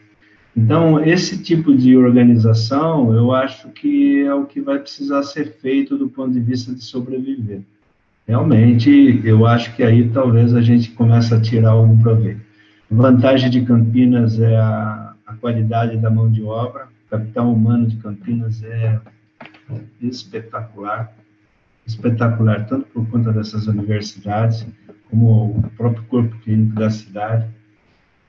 [0.56, 5.98] Então, esse tipo de organização, eu acho que é o que vai precisar ser feito
[5.98, 7.62] do ponto de vista de sobreviver
[8.32, 12.42] realmente eu acho que aí talvez a gente comece a tirar algum proveito.
[12.90, 17.88] A vantagem de Campinas é a, a qualidade da mão de obra, o capital humano
[17.88, 19.00] de Campinas é
[20.02, 21.14] espetacular,
[21.86, 24.66] espetacular, tanto por conta dessas universidades,
[25.10, 27.48] como o próprio corpo clínico da cidade.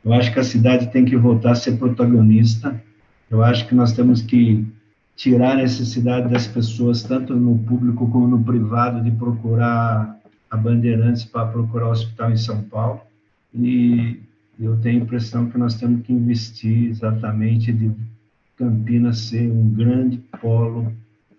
[0.05, 2.80] Eu acho que a cidade tem que voltar a ser protagonista,
[3.30, 4.66] eu acho que nós temos que
[5.16, 10.18] tirar a necessidade das pessoas, tanto no público como no privado, de procurar
[10.50, 13.00] a Bandeirantes para procurar o hospital em São Paulo.
[13.55, 14.20] E
[14.59, 17.92] eu tenho a impressão que nós temos que investir exatamente de
[18.57, 20.92] Campinas ser um grande polo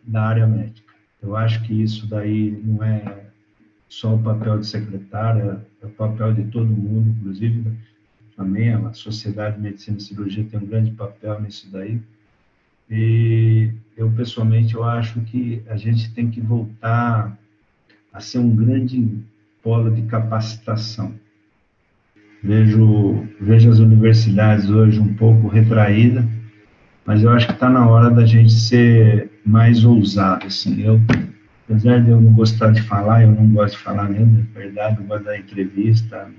[0.04, 0.94] da área médica.
[1.22, 3.26] Eu acho que isso daí não é
[3.88, 7.72] só o papel de secretária, é o papel de todo mundo, inclusive
[8.36, 12.00] também a Sociedade de Medicina e Cirurgia tem um grande papel nisso daí.
[12.90, 17.38] E eu, pessoalmente, eu acho que a gente tem que voltar
[18.12, 19.24] a ser um grande
[19.62, 21.14] polo de capacitação.
[22.44, 26.26] Vejo, vejo as universidades hoje um pouco retraídas,
[27.06, 30.48] mas eu acho que está na hora da gente ser mais ousado.
[30.48, 30.82] Assim.
[30.82, 31.00] Eu,
[31.66, 34.98] apesar de eu não gostar de falar, eu não gosto de falar mesmo, é verdade,
[35.00, 36.30] eu gosto da entrevista,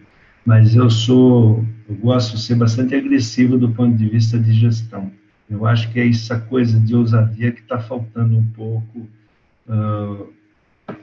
[0.45, 5.11] mas eu sou, eu gosto de ser bastante agressivo do ponto de vista de gestão.
[5.49, 9.07] Eu acho que é essa coisa de ousadia que está faltando um pouco
[9.68, 10.26] uh,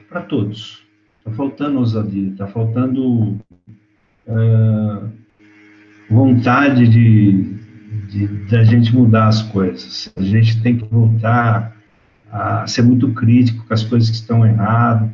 [0.08, 0.82] para todos.
[1.18, 3.38] Está faltando ousadia, está faltando
[4.26, 5.08] uh,
[6.10, 7.54] vontade de,
[8.08, 10.12] de, de, a gente mudar as coisas.
[10.16, 11.76] A gente tem que voltar
[12.30, 15.10] a ser muito crítico com as coisas que estão erradas.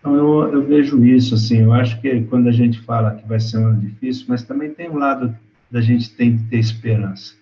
[0.00, 3.40] Então, eu, eu vejo isso, assim, eu acho que quando a gente fala que vai
[3.40, 5.34] ser um ano difícil, mas também tem um lado
[5.70, 7.34] da gente tem que ter esperança.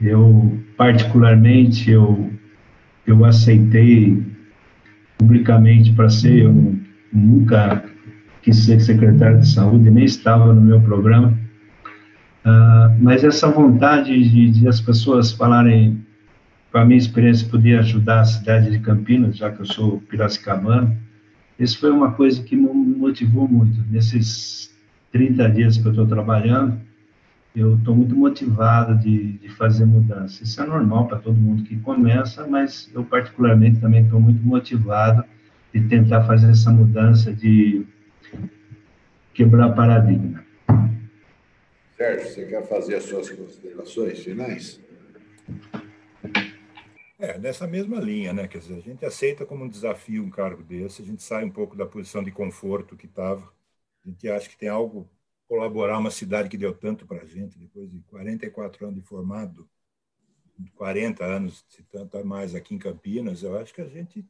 [0.00, 2.32] Eu, particularmente, eu,
[3.06, 4.22] eu aceitei
[5.16, 6.76] publicamente para ser, eu
[7.12, 7.84] nunca
[8.42, 11.28] quis ser secretário de saúde, nem estava no meu programa,
[12.44, 16.04] uh, mas essa vontade de, de, as pessoas falarem,
[16.70, 20.94] com a minha experiência, poder ajudar a cidade de Campinas, já que eu sou piracicabano,
[21.58, 23.80] isso foi uma coisa que me motivou muito.
[23.90, 24.74] Nesses
[25.12, 26.80] 30 dias que eu estou trabalhando,
[27.54, 30.42] eu estou muito motivado de, de fazer mudança.
[30.42, 35.24] Isso é normal para todo mundo que começa, mas eu particularmente também estou muito motivado
[35.72, 37.86] de tentar fazer essa mudança de
[39.32, 40.44] quebrar paradigma.
[41.96, 44.80] Sérgio, você quer fazer as suas considerações finais?
[47.18, 48.48] É, nessa mesma linha, né?
[48.48, 51.50] Quer dizer, a gente aceita como um desafio um cargo desse, a gente sai um
[51.50, 53.52] pouco da posição de conforto que estava,
[54.04, 55.08] a gente acha que tem algo
[55.46, 59.68] colaborar uma cidade que deu tanto para a gente, depois de 44 anos de formado,
[60.74, 64.26] 40 anos, se tanto a mais aqui em Campinas, eu acho que a gente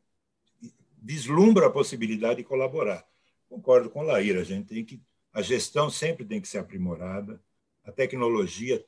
[1.03, 3.07] vislumbra a possibilidade de colaborar.
[3.49, 7.43] Concordo com o Laíra, a gente tem que a gestão sempre tem que ser aprimorada.
[7.85, 8.85] A tecnologia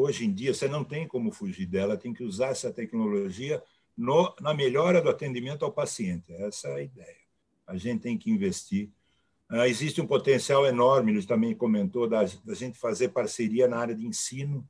[0.00, 3.62] hoje em dia você não tem como fugir dela, tem que usar essa tecnologia
[3.96, 6.32] no, na melhora do atendimento ao paciente.
[6.34, 7.16] Essa é a ideia.
[7.66, 8.90] A gente tem que investir.
[9.48, 13.94] Ah, existe um potencial enorme, ele também comentou, da, da gente fazer parceria na área
[13.94, 14.68] de ensino.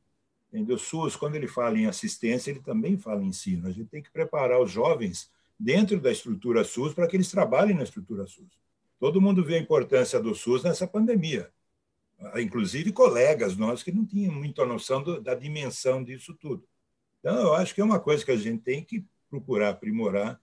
[0.52, 0.76] Entendeu?
[0.76, 3.66] O SUS, quando ele fala em assistência, ele também fala em ensino.
[3.66, 7.74] A gente tem que preparar os jovens dentro da estrutura SUS para que eles trabalhem
[7.74, 8.58] na estrutura SUS.
[8.98, 11.50] Todo mundo vê a importância do SUS nessa pandemia,
[12.36, 16.66] inclusive colegas nossos que não tinham muita noção do, da dimensão disso tudo.
[17.20, 20.40] Então, eu acho que é uma coisa que a gente tem que procurar aprimorar.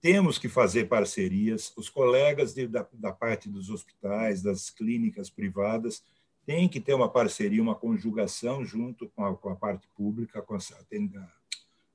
[0.00, 1.72] Temos que fazer parcerias.
[1.76, 6.02] Os colegas de, da, da parte dos hospitais, das clínicas privadas,
[6.46, 10.54] têm que ter uma parceria, uma conjugação junto com a, com a parte pública, com
[10.54, 10.58] a,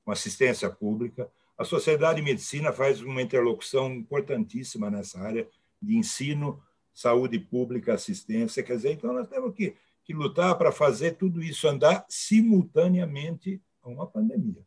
[0.04, 1.28] com assistência pública.
[1.58, 5.48] A Sociedade de Medicina faz uma interlocução importantíssima nessa área
[5.80, 6.62] de ensino,
[6.96, 8.62] saúde pública, assistência.
[8.62, 13.90] Quer dizer, então nós temos que, que lutar para fazer tudo isso andar simultaneamente a
[13.90, 14.64] uma pandemia.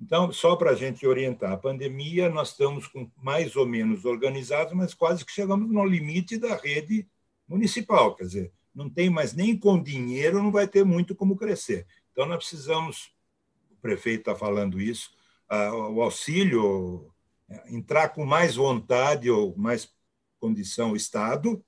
[0.00, 4.74] Então, só para a gente orientar, a pandemia nós estamos com mais ou menos organizados,
[4.74, 7.08] mas quase que chegamos no limite da rede
[7.48, 8.14] municipal.
[8.14, 11.84] Quer dizer, não tem mais nem com dinheiro, não vai ter muito como crescer.
[12.12, 13.10] Então, nós precisamos,
[13.72, 15.10] o prefeito está falando isso,
[15.94, 17.12] o auxílio,
[17.48, 19.95] é, entrar com mais vontade ou mais
[20.40, 21.64] condição Estado,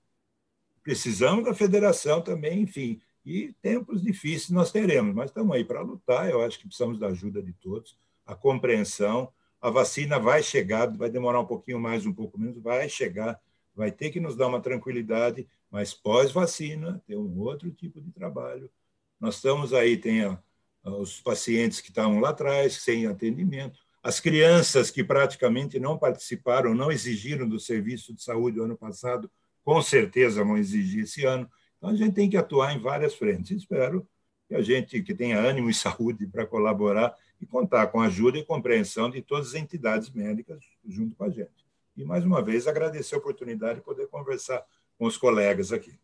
[0.83, 3.01] precisamos da federação também, enfim.
[3.25, 6.31] E tempos difíceis nós teremos, mas estamos aí para lutar.
[6.31, 9.33] Eu acho que precisamos da ajuda de todos, a compreensão.
[9.61, 13.41] A vacina vai chegar, vai demorar um pouquinho mais, um pouco menos, vai chegar,
[13.75, 18.71] vai ter que nos dar uma tranquilidade, mas pós-vacina tem um outro tipo de trabalho.
[19.21, 20.41] Nós estamos aí, tem a,
[20.85, 26.90] os pacientes que estavam lá atrás, sem atendimento, as crianças que praticamente não participaram, não
[26.90, 29.30] exigiram do serviço de saúde do ano passado,
[29.64, 31.49] com certeza vão exigir esse ano.
[31.76, 33.57] Então, a gente tem que atuar em várias frentes.
[33.57, 34.07] Espero
[34.49, 38.38] que a gente que tenha ânimo e saúde para colaborar e contar com a ajuda
[38.38, 41.66] e compreensão de todas as entidades médicas junto com a gente.
[41.96, 44.64] E, mais uma vez, agradecer a oportunidade de poder conversar
[44.96, 45.99] com os colegas aqui.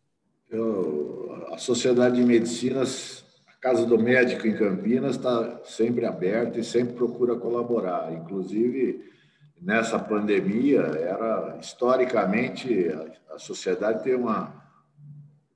[0.49, 3.24] Eu, a Sociedade de Medicinas
[3.65, 8.13] Casa do Médico em Campinas está sempre aberta e sempre procura colaborar.
[8.13, 9.11] Inclusive,
[9.59, 14.63] nessa pandemia, era historicamente a, a sociedade tem uma,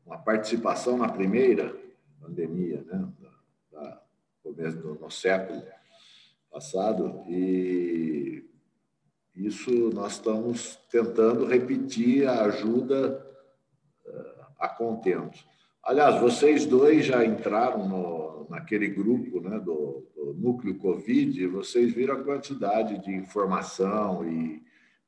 [0.04, 1.72] uma participação na primeira
[2.20, 3.08] pandemia, né?
[3.72, 4.02] Da, da
[4.42, 5.62] começo do no século
[6.52, 8.44] passado e
[9.36, 13.24] isso nós estamos tentando repetir a ajuda
[14.04, 15.48] uh, a contento.
[15.90, 22.14] Aliás, vocês dois já entraram no, naquele grupo né, do, do, núcleo Covid, vocês viram
[22.14, 24.62] a quantidade de informação e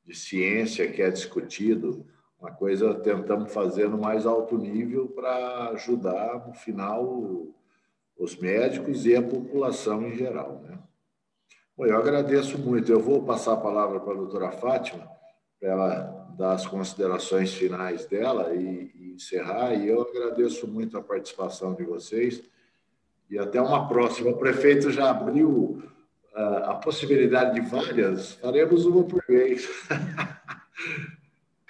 [0.04, 2.04] de ciência que é discutido,
[2.40, 7.46] uma coisa tentamos fazer no mais alto nível para ajudar, no final,
[8.18, 10.64] os médicos e a população em geral.
[10.64, 10.80] Né?
[11.78, 12.92] Bom, eu agradeço muito.
[12.92, 15.08] Eu vou passar a palavra para a doutora Fátima,
[15.62, 19.76] para ela dar as considerações finais dela e, e, encerrar.
[19.76, 22.42] E eu agradeço muito a participação de vocês
[23.30, 24.32] e até uma próxima.
[24.32, 25.84] O prefeito já abriu
[26.34, 29.70] uh, a possibilidade de várias, faremos uma por vez.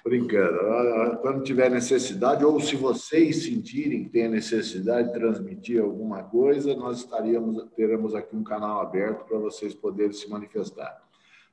[0.02, 1.18] Brincando.
[1.20, 6.98] Quando tiver necessidade, ou se vocês sentirem que tem necessidade de transmitir alguma coisa, nós
[6.98, 11.00] estaríamos, teremos aqui um canal aberto para vocês poderem se manifestar.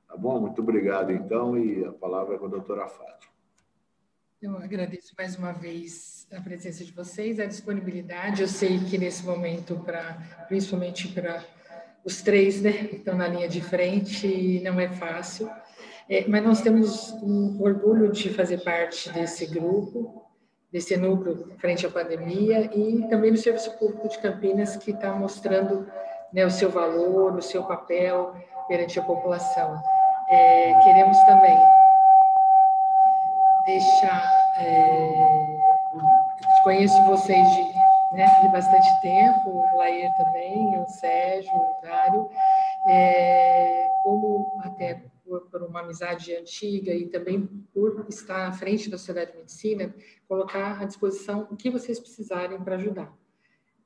[0.09, 0.39] Tá bom?
[0.41, 3.31] Muito obrigado, então, e a palavra é com a doutora Fátima.
[4.41, 8.41] Eu agradeço mais uma vez a presença de vocês, a disponibilidade.
[8.41, 9.79] Eu sei que nesse momento,
[10.47, 11.43] principalmente para
[12.03, 15.47] os três, né, que estão na linha de frente, não é fácil.
[16.09, 20.25] É, mas nós temos um orgulho de fazer parte desse grupo,
[20.71, 25.87] desse núcleo frente à pandemia e também do Serviço Público de Campinas, que está mostrando
[26.33, 28.33] né, o seu valor, o seu papel
[28.67, 29.79] perante a população.
[30.29, 31.57] É, queremos também
[33.65, 34.23] deixar.
[34.57, 35.39] É,
[36.63, 42.29] conheço vocês de, né, de bastante tempo, o Lair também, o Sérgio, o Dário,
[42.87, 48.97] é, como até por, por, uma amizade antiga e também por estar à frente da
[48.97, 49.93] Sociedade de Medicina,
[50.27, 53.11] colocar à disposição o que vocês precisarem para ajudar.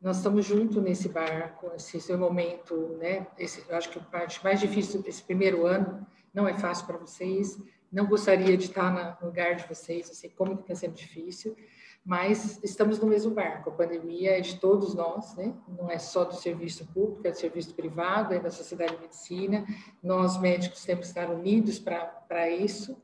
[0.02, 3.28] Nós estamos juntos nesse barco, esse, esse momento, né?
[3.40, 6.98] Esse, eu acho que a parte mais difícil desse primeiro ano não é fácil para
[6.98, 7.62] vocês.
[7.92, 11.56] Não gostaria de estar no lugar de vocês, eu sei como está sendo difícil,
[12.04, 13.70] mas estamos no mesmo barco.
[13.70, 15.56] A pandemia é de todos nós, né?
[15.68, 19.64] Não é só do serviço público, é do serviço privado, é da sociedade de medicina.
[20.02, 23.00] Nós médicos temos que estar unidos para isso.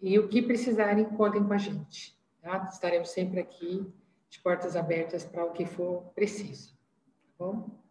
[0.00, 2.18] E o que precisarem, contem com a gente.
[2.40, 2.68] Tá?
[2.72, 3.86] Estaremos sempre aqui
[4.30, 6.72] de portas abertas para o que for preciso.
[7.38, 7.81] Tá bom?